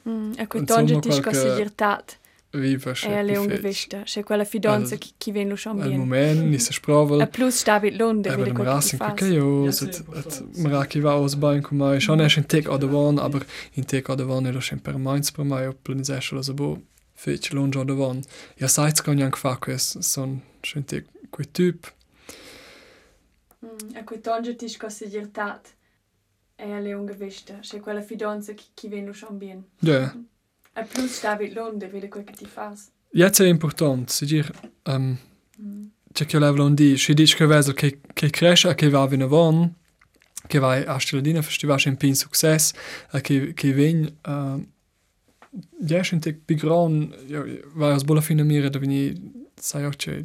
Mm, 0.08 0.32
ecco, 0.36 0.58
insomma, 0.58 0.98
qualche... 1.00 1.20
consigliertat. 1.20 2.18
Viva, 2.50 2.92
è 2.92 3.22
l'ungevischta, 3.22 4.04
c'è 4.04 4.24
quella 4.24 4.44
fidanza 4.44 4.96
che 4.96 5.08
chi 5.18 5.32
viene 5.32 5.50
lo 5.50 5.56
chambiere. 5.58 5.92
Al 5.92 5.98
momento, 5.98 6.44
ni 6.44 6.58
se 6.58 6.72
sprova. 6.72 7.22
A 7.22 7.26
plus 7.26 7.62
David 7.62 8.00
Lunde, 8.00 8.34
vede 8.34 8.52
quel 8.52 8.78
che 8.78 8.96
fa. 8.96 9.12
Che 9.12 9.26
io, 9.26 9.66
et 9.66 9.82
et 9.82 10.56
Maraki 10.56 11.00
va 11.00 11.12
aus 11.12 11.34
bain 11.34 11.60
come 11.60 11.84
mai, 11.84 12.00
schon 12.00 12.20
ein 12.20 12.46
Tick 12.46 12.70
oder 12.70 12.90
wann, 12.90 13.18
aber 13.18 13.44
in 13.74 13.84
Tick 13.84 14.08
oder 14.08 14.26
wann 14.26 14.50
lo 14.50 14.60
schon 14.60 14.80
per 14.80 14.96
Mainz 14.96 15.30
per 15.30 15.44
mai 15.44 15.66
op 15.66 15.82
planisation 15.82 16.38
lo 16.38 16.42
so 16.42 16.54
bo. 16.54 16.80
Fitch 17.12 17.52
Lunge 17.52 17.78
oder 17.78 17.98
wann. 17.98 18.22
Ja, 18.56 18.66
seit's 18.68 19.02
kann 19.02 19.18
ja 19.18 19.28
quackes, 19.28 19.98
so 20.00 20.22
ein 20.22 20.42
schön 20.62 20.86
Tick 20.86 21.04
quel 21.30 21.52
Typ. 21.52 21.92
Mm, 23.60 23.94
ecco, 23.94 24.16
tonge 24.22 24.56
tisch 24.56 24.78
consigliertat. 24.78 25.74
E 26.60 26.72
a 26.72 26.80
leon 26.80 27.06
gevista, 27.06 27.58
c'è 27.60 27.78
quella 27.78 28.02
fidanza 28.02 28.52
che 28.52 28.64
chi 28.74 28.88
viene 28.88 29.06
lo 29.06 29.12
chambien. 29.14 29.64
ja. 29.80 30.12
A 30.72 30.82
plus 30.82 31.12
stabil 31.12 31.52
Londra 31.54 31.88
wieder 31.88 32.08
quel 32.08 32.24
che 32.24 32.32
ti 32.32 32.46
fas. 32.46 32.90
Jetzt 33.10 33.40
è 33.40 33.46
importante, 33.46 34.12
si 34.12 34.26
dir, 34.26 34.50
um, 34.86 35.16
c'è 36.12 36.26
che 36.26 36.38
level 36.38 36.60
on 36.60 36.74
di, 36.74 36.96
si 36.96 37.14
dice 37.14 37.36
che 37.36 37.46
veso 37.46 37.72
che, 37.72 38.00
che 38.12 38.30
cresce, 38.30 38.74
che 38.74 38.88
va 38.88 39.08
in 39.10 39.22
avan, 39.22 39.74
che 40.46 40.58
vai 40.58 40.84
a 40.84 40.98
Stiladina, 40.98 41.42
festivale 41.42 41.82
in 41.86 41.96
pin 41.96 42.14
success, 42.14 42.72
e 43.12 43.20
che, 43.20 43.54
che 43.54 43.72
vegn, 43.72 44.04
uh, 44.26 44.64
ja, 45.80 46.02
schon 46.02 46.20
tic 46.20 46.38
pi 46.44 46.54
gran, 46.54 47.12
ja, 47.26 47.42
vai 47.74 47.92
aus 47.92 48.04
bola 48.04 48.20
fine 48.20 48.44
mire, 48.44 48.68
da 48.68 48.78
vini, 48.78 49.46
sai 49.54 49.88
c'è, 49.90 50.24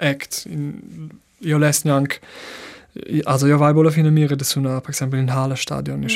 act, 0.00 0.44
in, 0.46 1.08
io 1.38 1.58
les 1.58 1.82
neanche, 1.84 2.20
also 3.24 3.90
fine 3.90 4.10
mire, 4.10 4.36
da 4.36 4.44
sono, 4.44 4.80
per 4.80 4.90
esempio, 4.90 5.18
in 5.18 5.28
Halle 5.28 5.56
Stadion, 5.56 6.06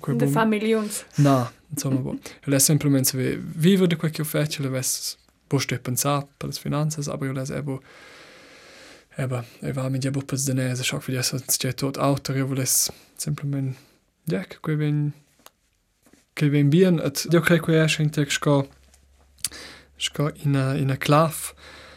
quei 0.00 0.16
De 0.16 0.26
familions. 0.26 1.04
No, 1.16 1.50
insomma, 1.70 2.00
boh. 2.00 2.12
Io 2.12 2.52
les 2.52 2.64
semplicemente 2.64 3.10
se 3.10 3.38
vivo 3.38 3.86
di 3.86 3.96
quel 3.96 4.10
che 4.10 4.22
ho 4.22 4.24
fatto, 4.24 4.62
le 4.62 4.68
ves 4.68 5.16
posto 5.46 5.74
e 5.74 5.78
pensare 5.78 6.26
per 6.36 6.48
le 6.48 6.54
finanze, 6.54 7.10
aber 7.10 7.26
io 7.26 7.32
les 7.32 7.50
ebo 7.50 7.82
eba, 9.16 9.44
e 9.60 9.72
va 9.72 9.88
mi 9.88 9.98
diabo 9.98 10.22
per 10.22 10.38
denese, 10.38 10.82
schock 10.82 11.02
für 11.02 11.12
die 11.12 11.22
so 11.22 11.38
c'è 11.38 11.74
tot 11.74 11.98
auto, 11.98 12.32
io 12.32 12.46
voles 12.46 12.90
semplicemente 13.16 13.76
ja, 14.24 14.44
che 14.44 14.76
ven 14.76 15.12
che 16.34 16.48
ven 16.48 16.70
bien, 16.70 16.98
et 16.98 17.26
io 17.30 17.40
credo 17.40 17.64
che 17.64 17.82
esce 17.82 18.02
in 18.02 18.10
te 18.10 18.26
sco 18.28 18.68
in 20.44 20.56
a 20.56 20.74
in 20.76 20.90
a 20.90 20.96
clav. 20.96 21.54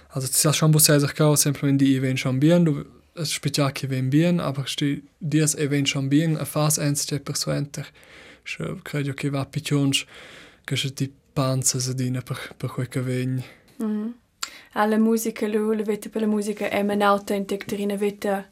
Also 0.10 0.27
das 0.27 0.43
ist 0.43 0.55
schon 0.55 0.71
bo 0.71 0.79
sehr 0.79 0.99
sich 0.99 1.15
semplicemente 1.36 1.86
die 1.86 2.01
ven 2.01 2.17
schon 2.17 2.39
bien, 2.39 2.65
du 2.65 2.84
es 3.15 3.39
che 3.73 3.88
ven 3.88 4.10
bien, 4.10 4.39
aber 4.39 4.67
sti 4.67 5.04
dies 5.19 5.56
event 5.56 5.88
schon 5.88 6.10
bien, 6.10 6.38
a 6.38 6.45
fas 6.45 6.78
eins 6.78 7.06
c'è 7.06 7.19
per 7.19 7.36
suenter. 7.36 7.86
Io 8.60 8.80
credo 8.84 9.13
che 9.13 9.30
va 9.30 9.45
piccions 9.45 10.06
che 10.63 10.75
c'è 10.75 10.89
di 10.89 11.12
panza 11.34 11.80
sedina 11.80 12.21
per 12.21 12.54
per 12.58 12.69
quel 12.69 12.88
che 12.88 13.01
vegn. 13.01 13.41
Mhm. 13.78 14.13
Alla 14.73 14.97
musica 14.97 15.47
lu, 15.47 15.71
le 15.71 15.84
vete 15.84 16.10
per 16.10 16.21
la 16.21 16.28
musica 16.28 16.69
è 16.69 16.84
manauta 16.84 17.34
in 17.34 17.45
tecterina 17.45 17.95
vete 17.95 18.51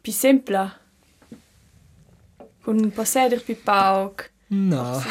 pi 0.00 0.12
sempla. 0.12 0.80
Con 2.62 2.78
un. 2.78 2.92
No. 4.48 5.02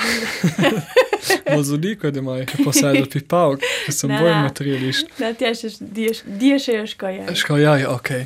Možda 1.56 1.78
niko 1.78 2.12
da 2.12 2.22
maj, 2.22 2.46
pa 2.66 2.72
sad 2.74 2.96
da 2.96 3.06
pipav, 3.12 3.56
da 3.88 3.94
sem 3.94 4.10
boj 4.22 4.34
materiališ. 4.34 5.04
Da, 5.20 5.34
ti 5.34 5.44
ješ, 5.44 5.80
di 6.26 6.48
ješ 6.48 6.68
je 6.68 6.88
škojaj. 6.88 7.36
Škojaj, 7.36 7.86
okej. 7.86 8.26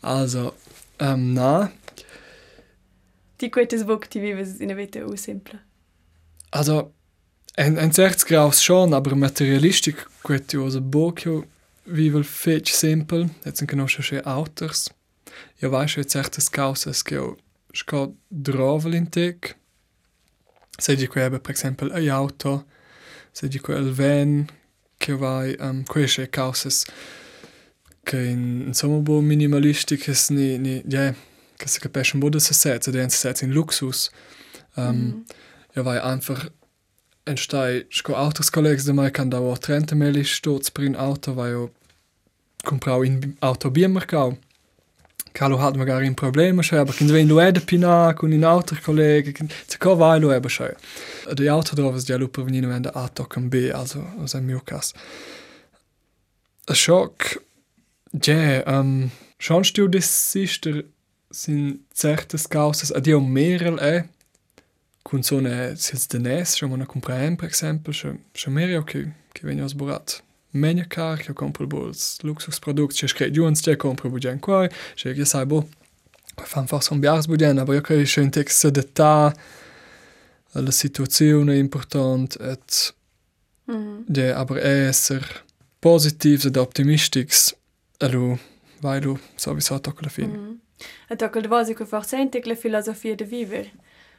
Also, 0.00 0.52
um, 1.00 1.32
na... 1.34 1.68
Ti 3.36 3.50
koji 3.50 3.68
te 3.68 3.78
zvuk 3.78 4.06
ti 4.06 4.20
vive, 4.20 4.46
ne 4.60 4.74
vete, 4.74 5.04
usimpla. 5.04 5.58
Also, 6.50 6.92
en, 7.56 7.78
en 7.78 7.90
certs 7.90 8.24
graus 8.24 8.60
schon, 8.60 8.94
aber 8.94 9.14
materialistik, 9.14 10.06
koji 10.22 10.40
ti 10.40 10.58
oza 10.58 10.80
bok 10.80 11.26
jo 11.26 11.42
vive 11.84 12.22
fetch 12.22 12.72
simpel, 12.74 13.26
et 13.44 13.58
sen 13.58 13.66
kenoša 13.66 14.02
še 14.02 14.22
autors. 14.24 14.90
Ja, 15.62 15.70
veš, 15.72 15.96
je 15.98 16.04
certes 16.14 16.48
kausas, 16.52 17.02
ki 17.02 17.18
jo 17.18 17.26
ško 17.74 18.12
drovel 18.30 18.94
in 18.98 19.08
tek, 19.10 19.54
Se 20.82 20.96
di 20.96 21.06
quebe, 21.06 21.38
per 21.38 21.54
esempio, 21.54 21.92
ein 21.92 22.10
Auto, 22.10 22.64
se 23.30 23.46
di 23.48 23.60
quel 23.60 23.92
van, 23.92 24.48
che 24.98 25.14
vai, 25.14 25.54
um, 25.60 25.84
queste 25.84 26.28
causes, 26.28 26.84
che 28.02 28.18
in, 28.20 28.64
insomma, 28.66 28.98
bo 28.98 29.20
minimalistiches, 29.20 30.30
ni, 30.30 30.58
ni, 30.58 30.82
ja, 30.88 31.14
che 31.56 31.68
si 31.68 31.78
capisce 31.78 32.16
un 32.16 32.20
po' 32.22 32.30
da 32.30 32.40
se 32.40 32.52
setze, 32.52 32.90
den 32.90 33.10
se 33.10 33.16
setze 33.16 33.44
in 33.44 33.52
Luxus. 33.52 34.10
Um, 34.74 34.84
Mhm. 34.84 35.24
Ja, 35.74 35.84
weil 35.84 36.00
einfach 36.00 36.50
entsteht, 37.26 37.86
sco 37.94 38.14
Autos 38.14 38.50
collegs 38.50 38.84
de 38.84 38.92
mai 38.92 39.10
kann 39.10 39.30
da 39.30 39.38
auch 39.38 39.58
trente 39.58 39.94
meli 39.94 40.24
stoz 40.24 40.70
per 40.70 40.84
un 40.84 40.96
auto, 40.96 41.36
weil 41.36 41.52
jo 41.52 41.70
comprau 42.64 43.02
in 43.04 43.36
auto 43.40 43.70
biermercau. 43.70 44.36
Calo 45.32 45.58
hat 45.58 45.76
magari 45.76 46.06
un 46.06 46.14
problema, 46.14 46.62
aber 46.72 46.94
ven 46.94 47.28
lo 47.28 47.40
ede 47.40 47.60
pina 47.60 48.12
con 48.14 48.32
un 48.32 48.44
altro 48.44 48.76
collega, 48.82 49.32
se 49.66 49.78
co 49.78 49.96
vai 49.96 50.20
lo 50.20 50.30
ebe 50.30 50.48
cioè. 50.48 50.74
De 51.34 51.48
auto 51.48 51.74
drovas 51.74 52.04
ja 52.06 52.16
luper 52.16 52.44
venino 52.44 52.68
vende 52.68 52.90
A 52.94 53.08
tocken 53.08 53.48
B, 53.48 53.70
also, 53.72 54.04
also 54.18 54.38
in 54.38 54.44
mio 54.44 54.60
cas. 54.60 54.92
A 56.66 56.74
schock, 56.74 57.42
ja, 58.20 58.62
um, 58.66 59.10
schon 59.38 59.64
stu 59.64 59.88
des 59.88 60.30
sister 60.30 60.84
sin 61.30 61.86
certes 61.94 62.46
causas, 62.48 62.92
adio 62.92 63.20
merel 63.20 63.78
e, 63.78 64.04
con 65.02 65.22
so 65.22 65.40
ne 65.40 65.74
sis 65.76 66.06
de 66.08 66.18
nes, 66.18 66.56
schon 66.56 66.70
man 66.70 66.86
comprehend, 66.86 67.38
per 67.38 67.48
exempel, 67.48 67.94
schon 67.94 68.18
schon 68.34 68.52
mehr 68.52 68.78
okay, 68.78 69.12
che 69.32 69.46
venio 69.46 69.66
sborat. 69.66 70.22
Menia 70.52 70.84
car, 70.86 71.18
che 71.18 71.32
compro 71.32 71.66
buls 71.66 72.20
luxus 72.22 72.58
products, 72.58 73.00
che 73.00 73.08
scret 73.08 73.30
giuns, 73.30 73.60
che 73.60 73.76
compro 73.76 74.08
bugen 74.10 74.38
quai, 74.38 74.68
che 74.94 75.12
che 75.14 75.24
sai 75.24 75.46
bo, 75.46 75.68
fan 76.34 76.66
forse 76.66 76.92
un 76.92 77.00
biars 77.00 77.26
bugen, 77.26 77.58
aber 77.58 77.74
io 77.74 77.80
che 77.80 78.20
un 78.20 78.30
text 78.30 78.58
se 78.58 78.70
detta 78.70 79.34
la 80.52 80.70
situazione 80.70 81.56
important 81.56 82.36
et 82.40 82.94
Mhm. 83.64 84.04
de 84.06 84.32
aber 84.34 84.58
esser 84.58 85.44
positivs 85.78 86.44
ed 86.44 86.56
optimistics, 86.56 87.54
allo 87.98 88.38
vai 88.80 89.00
lu 89.00 89.18
sowieso 89.36 89.80
tocca 89.80 90.02
la 90.02 90.08
fin. 90.08 90.30
Mhm. 90.30 90.60
E 91.08 91.16
tocca 91.16 91.38
il 91.38 91.48
vosi 91.48 91.74
che 91.74 91.86
forse 91.86 92.28
è 92.28 92.40
la 92.44 92.54
filosofia 92.54 93.14
di 93.14 93.24
vivere. 93.24 93.70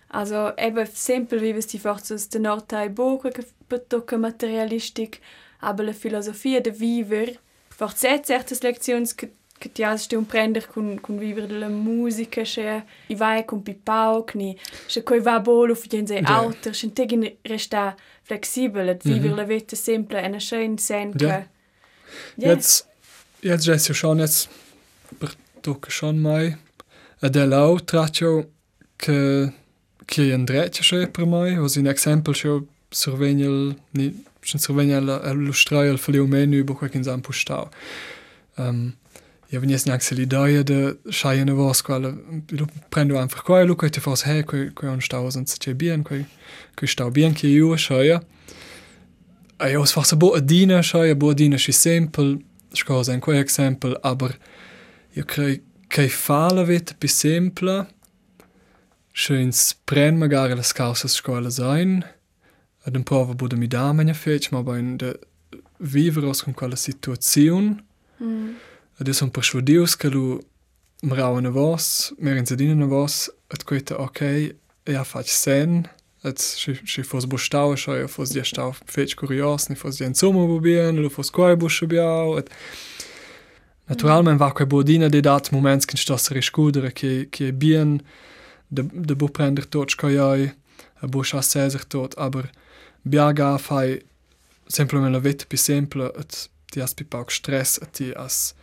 Also, 0.08 0.54
eben 0.58 0.88
sempre 0.94 1.40
vives 1.40 1.66
die 1.66 1.80
forse 1.80 2.16
de 2.30 2.40
nortai 2.40 2.90
boca 2.90 3.30
che 3.30 3.46
tocca 3.88 4.18
materialistic, 4.18 5.20
aber 5.64 5.86
la 5.86 5.94
filosofia 5.94 6.60
de 6.62 6.72
vivere, 6.72 7.40
forse 7.70 8.08
è 8.10 8.22
certe 8.22 8.56
lezioni 8.62 9.08
che 9.16 9.32
che 9.64 9.72
ti 9.72 9.82
has 9.84 10.08
un 10.12 10.26
prender 10.26 10.68
con 10.68 11.00
con 11.00 11.18
vivere 11.18 11.48
della 11.48 11.70
musica, 11.70 12.42
che 12.42 12.84
i 13.08 13.16
vai 13.16 13.46
con 13.46 13.62
pipau, 13.64 14.26
che 14.26 14.58
che 14.88 15.04
coi 15.04 15.22
va 15.22 15.40
bolo 15.40 15.74
fidenze 15.74 16.16
Ja. 16.16 16.38
alter, 16.40 16.74
che 16.74 16.92
tegin 16.92 17.38
resta 17.44 17.96
flexibel, 18.24 18.90
et 18.90 19.04
vivere 19.04 19.30
Mhm. 19.30 19.36
la 19.38 19.44
vita 19.46 19.76
semple 19.76 20.22
e 20.22 20.28
na 20.28 20.40
schön 20.40 20.78
sen 20.78 21.12
Ja. 21.12 21.18
che 21.18 21.48
Ja. 22.36 22.48
Jetzt, 22.50 22.88
jetzt 23.42 23.68
ist 23.68 23.88
ja 23.88 23.94
schon 23.94 24.20
jetzt, 24.20 24.50
tocca 25.62 25.90
schon 25.90 26.18
mai, 26.20 26.58
ed 27.22 27.36
è 27.36 27.46
lau 27.46 27.80
traccio 27.80 28.50
che 28.98 29.52
che 30.06 30.40
c'è 30.70 31.08
per 31.10 31.26
mai, 31.26 31.56
o 31.58 31.68
un 31.76 31.88
esempio 31.88 32.34
c'è 32.34 32.50
survegnel, 32.90 33.76
ni, 34.44 34.50
c'è 34.50 34.58
survegnel 34.58 35.22
illustrare 35.26 35.90
il 35.90 35.98
falio 35.98 36.26
menu, 36.26 36.64
bo 36.64 36.78
in 36.92 37.04
zampo 37.04 37.32
stau. 37.32 37.70
Um, 38.56 38.94
ja, 39.50 39.62
wenn 39.62 39.70
jetzt 39.70 39.88
nicht 39.88 40.12
l'idea 40.12 40.64
de 40.64 40.98
scheine 41.10 41.56
was 41.56 41.84
quale, 41.84 42.18
lu 42.50 42.66
prendo 42.90 43.18
einfach 43.18 43.44
quai, 43.44 43.66
lu 43.66 43.76
quai 43.76 43.90
te 43.90 44.02
fos 44.02 44.26
he, 44.26 44.44
quai, 44.44 44.72
quai 44.74 44.92
on 44.92 45.02
stau 45.02 45.30
senza 45.30 45.58
c'è 45.58 45.74
bien, 45.74 46.04
quai, 46.04 46.26
quai 46.76 46.88
stau 46.88 47.12
bien 47.12 47.34
che 47.34 47.48
io 47.48 47.76
scheia. 47.78 48.22
E 49.60 49.70
io 49.70 49.86
fas 49.86 50.12
a 50.12 50.16
bo 50.16 50.34
a 50.34 50.40
dina 50.40 50.82
scheia, 50.82 51.16
bo 51.16 51.30
a 51.30 51.34
dina 51.34 51.58
schi 51.58 51.72
simpel, 51.72 52.44
scosa 52.72 53.14
in 53.14 53.20
quei 53.20 53.40
exempel, 53.40 53.98
aber 54.02 54.38
io 55.14 55.24
crei 55.24 55.62
che 55.88 56.10
fa 56.10 56.52
la 56.52 56.64
vita 56.64 56.96
più 56.98 57.08
semple, 57.08 57.88
schöns 59.14 59.76
pren 59.86 60.18
magari 60.18 60.56
las 60.56 60.74
causas 60.74 61.14
scola 61.14 61.50
sein, 61.50 62.04
ad 62.86 62.96
un 62.96 63.04
prova 63.04 63.34
bo 63.34 63.48
da 63.48 63.56
mi 63.56 63.68
da 63.68 63.92
menia 63.94 64.14
fech, 64.14 64.52
ma 64.52 64.62
ba 64.62 64.78
in 64.78 64.98
de 64.98 65.20
vivere 65.80 66.32
con 66.44 66.54
quella 66.54 66.76
situazione, 66.76 67.84
Mhm. 68.24 68.56
Ed 69.00 69.08
io 69.08 69.14
sono 69.14 69.32
persuadius 69.32 69.96
che 69.96 70.08
lui 70.08 70.40
mi 71.02 71.16
rau 71.16 71.36
una 71.36 71.50
voce, 71.50 72.14
mi 72.20 72.32
rinzadina 72.32 72.74
una 72.74 72.86
voce, 72.86 73.34
et 73.48 73.64
quita 73.64 74.00
ok, 74.00 74.56
ja 74.86 75.04
fac 75.04 75.28
sen, 75.28 75.90
et 76.24 76.40
si, 76.40 76.80
si 76.86 77.04
fos 77.04 77.26
bo 77.26 77.38
stau, 77.38 77.76
scho 77.76 77.96
ja 77.96 78.08
fos 78.08 78.32
dia 78.32 78.44
stau 78.44 78.72
fech 78.86 79.16
curios, 79.16 79.68
ni 79.70 79.76
fos 79.76 79.98
dia 79.98 80.08
in 80.08 80.14
sommer 80.14 80.48
bo 80.48 80.60
bien, 80.60 80.96
lu 80.96 81.10
fos 81.10 81.30
quai 81.32 81.56
bo 81.56 81.68
schabiau, 81.68 82.38
et 82.38 82.50
naturalment 83.90 84.40
va 84.40 84.52
quai 84.52 84.68
bodina 84.68 85.10
de 85.10 85.20
dat 85.22 85.52
moments 85.52 85.86
che 85.86 85.98
stas 85.98 86.30
riscudere 86.30 86.94
che 86.94 87.28
che 87.30 87.52
bien 87.52 88.02
de 88.70 88.84
de 88.92 89.16
bo 89.16 89.28
prender 89.28 89.66
tot 89.66 89.90
scoiai, 89.90 90.54
a 91.02 91.08
bo 91.08 91.24
scha 91.24 91.42
seser 91.42 91.84
tot, 91.86 92.16
aber 92.18 92.50
biaga 93.04 93.58
fai 93.58 94.02
semplicemente 94.66 95.18
la 95.18 95.20
vita 95.20 95.46
più 95.48 95.58
semple, 95.58 96.12
et 96.18 96.50
ti 96.66 96.80
has 96.82 96.94
pi 96.94 97.04
pauc 97.04 97.32
stress, 97.32 97.78
et 97.82 97.92
ti 97.92 98.12
has 98.16 98.54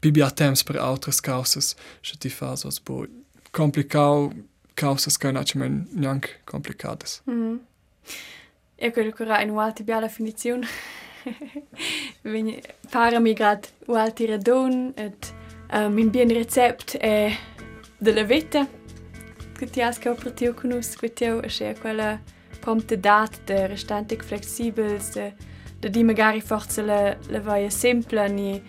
bibia 0.00 0.30
temps 0.30 0.62
per 0.62 0.76
altres 0.76 1.20
causas, 1.20 1.76
se 2.02 2.16
ti 2.18 2.28
fas 2.28 2.64
os 2.64 2.80
bo 2.80 3.06
complicau 3.52 4.32
causas 4.74 5.18
che 5.18 5.30
non 5.30 5.44
men 5.54 5.88
neanche 5.92 6.40
complicadas. 6.44 7.22
Mhm. 7.24 7.60
Io 8.82 8.90
credo 8.92 9.12
che 9.12 9.24
era 9.24 9.42
un'altra 9.42 9.84
bella 9.84 10.06
definizione. 10.06 10.66
Parami 12.90 13.34
grad 13.34 13.68
un'altra 13.86 14.26
radon 14.26 14.94
et 14.96 15.34
um, 15.72 15.98
in 15.98 16.08
bien 16.10 16.28
recept 16.28 16.96
è 16.96 17.30
della 17.98 18.22
vita 18.22 18.66
che 19.58 19.66
ti 19.66 19.82
has 19.82 19.98
cooperativo 19.98 20.54
con 20.54 20.72
us, 20.72 20.96
che 20.96 21.12
ti 21.12 21.24
è 21.24 21.40
c'è 21.40 21.78
quella 21.78 22.18
prompte 22.60 23.00
dat 23.00 23.40
de 23.44 23.64
restante 23.66 24.16
flexibels 24.26 25.10
de 25.12 25.32
de 25.80 25.90
di 25.90 26.02
magari 26.04 26.40
forse 26.40 26.82
la 26.82 27.16
la 27.30 27.40
vai 27.40 27.70
semple 27.70 28.28
ni 28.28 28.62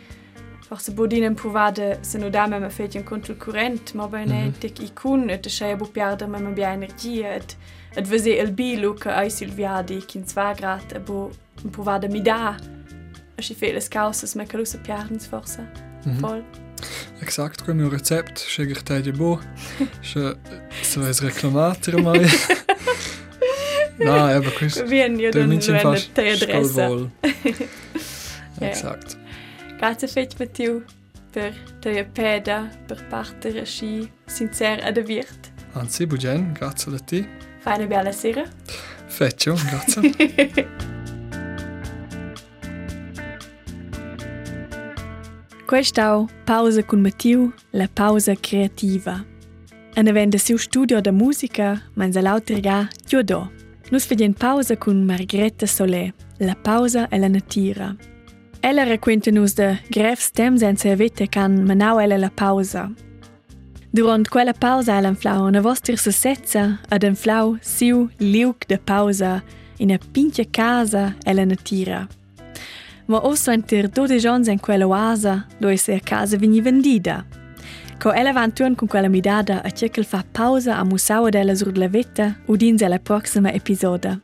forse 0.67 0.91
bodinen 0.91 1.34
provade 1.34 1.98
se 2.02 2.17
no 2.17 2.30
da 2.30 2.46
me 2.48 2.70
fet 2.70 2.96
un 2.96 3.04
control 3.04 3.38
current 3.38 3.94
ma 3.94 4.08
bene 4.08 4.44
Mhm. 4.44 4.54
tek 4.60 4.80
icun 4.80 5.30
et 5.30 5.46
c'è 5.48 5.76
bu 5.76 5.86
piarder 5.91 6.28
me 6.28 6.39
bia 6.54 6.72
energia 6.74 7.34
et 7.36 7.58
et 7.96 8.08
vese 8.08 8.30
il 8.30 8.52
bilo 8.52 8.94
che 8.94 9.10
ai 9.10 9.30
silviadi 9.30 10.06
kin 10.06 10.24
2 10.24 10.54
grad 10.56 10.91
e 10.96 11.00
bu 11.00 11.30
un 11.63 11.70
provade 11.70 12.08
mi 12.08 12.22
da 12.22 12.56
e 13.36 13.41
si 13.41 13.54
fe 13.54 13.72
les 13.74 13.88
causas 13.89 14.36
me 14.36 14.46
calusa 14.46 14.78
piardens 14.78 15.26
forse 15.28 15.67
Mhm. 16.06 16.20
voll 16.20 16.44
Exakt, 17.22 17.63
come 17.63 17.84
un 17.84 17.89
recept, 17.91 18.39
sceglier 18.39 18.82
te 18.82 19.02
di 19.02 19.12
bo, 19.12 19.39
se 20.02 20.36
se 20.82 21.00
es 21.10 21.20
reclamater 21.22 22.02
mai. 22.02 22.26
io 25.19 25.32
Der 25.32 25.41
don 25.41 25.49
München 25.49 25.73
luende 25.73 25.82
fast 25.82 26.13
te 26.13 26.32
adressa 26.32 26.89
wohl. 26.89 27.12
Ja. 28.60 28.67
Exakt. 28.67 29.17
Grazie 29.80 30.27
Mattiu 30.39 30.84
per 31.32 31.54
te 31.80 32.06
peda 32.13 32.69
per 32.88 33.08
parte 33.10 33.51
regi 33.51 34.12
sincer 34.27 34.80
ad 34.84 34.97
avirt 34.97 35.51
Anzi, 35.73 36.06
bugen, 36.06 36.54
grazie 36.54 36.93
a 36.93 36.99
ti. 36.99 37.27
Fai 37.60 37.88
bella 37.88 38.12
sera 38.12 38.43
Feccio, 39.08 39.54
grazie. 39.54 40.69
Questa 45.71 46.25
pausa 46.43 46.84
con 46.84 46.99
Mattiu, 46.99 47.54
la 47.71 47.88
pausa 47.88 48.36
creativa. 48.36 49.23
En 49.95 50.08
avendo 50.08 50.38
siu 50.38 50.58
studio 50.58 50.99
da 51.01 51.12
musica, 51.12 51.82
man 51.93 52.12
sa 52.12 52.21
lauterga 52.21 52.89
Giodo. 53.06 53.61
Nus 53.91 54.06
fedien 54.06 54.34
pausa 54.34 54.77
con 54.77 55.04
Margrethe 55.04 55.67
Solé, 55.67 56.13
la 56.39 56.56
pausa 56.56 57.10
e 57.12 57.19
la 57.19 57.27
natira. 57.27 57.93
Ella 58.62 58.86
racquenta 58.86 59.32
nus 59.32 59.54
de 59.54 59.80
grefs 59.89 60.32
temps 60.32 60.62
senza 60.62 60.91
avete 60.91 61.27
can 61.27 61.65
manau 61.65 61.99
ella 61.99 62.17
la 62.17 62.30
pausa. 62.30 62.89
Durant 63.91 64.30
quella 64.30 64.54
pausa 64.54 64.97
ella 64.97 65.13
flau 65.13 65.45
una 65.45 65.60
vostra 65.60 65.97
sessetza 65.97 66.80
ad 66.88 67.04
en 67.04 67.15
flau 67.15 67.58
siu 67.60 68.10
liuk 68.19 68.65
de 68.67 68.77
pausa 68.77 69.43
in 69.80 69.91
a 69.91 69.97
pinche 69.97 70.45
casa 70.49 71.13
e 71.25 71.34
la 71.34 71.43
natira. 71.43 72.08
Ma 73.08 73.25
osso 73.25 73.51
enter 73.51 73.89
dode 73.89 74.19
giorni 74.19 74.54
in 74.54 74.60
quella 74.60 74.88
oasa 74.88 75.45
dove 75.60 75.75
se 75.75 75.95
a 75.95 75.99
casa 75.99 76.38
vini 76.38 76.62
vendida. 76.62 77.25
Co 78.01 78.11
ella 78.13 78.33
con 78.33 78.87
quella 78.87 79.09
midada 79.09 79.61
a 79.63 79.69
cerkel 79.69 80.05
fa 80.05 80.25
pausa 80.31 80.79
a 80.79 80.83
musau 80.83 81.29
della 81.29 81.53
sur 81.53 81.77
la 81.77 81.87
vetta 81.87 82.35
udins 82.47 82.81
alla 82.81 82.97
proxima 82.97 83.51
episoda. 83.51 84.19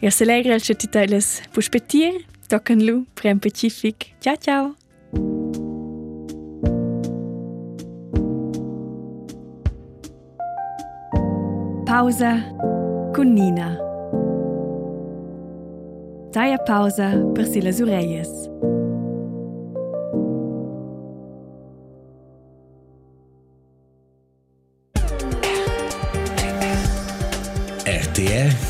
Ja 0.00 0.10
se 0.10 0.24
legra 0.24 0.54
al 0.54 0.60
chatitailes 0.60 1.42
puspetir, 1.52 2.24
tocan 2.46 2.84
lu, 2.84 3.04
prem 3.14 3.40
pacific. 3.40 4.14
Ciao 4.20 4.36
ciao! 4.36 4.76
Pausa 11.84 12.44
con 13.12 13.34
Nina. 13.34 13.76
Taia 16.30 16.58
pausa 16.58 17.10
per 17.34 17.44
si 17.44 17.60
las 17.60 17.80
ureias. 17.80 18.48
RTR 28.20 28.69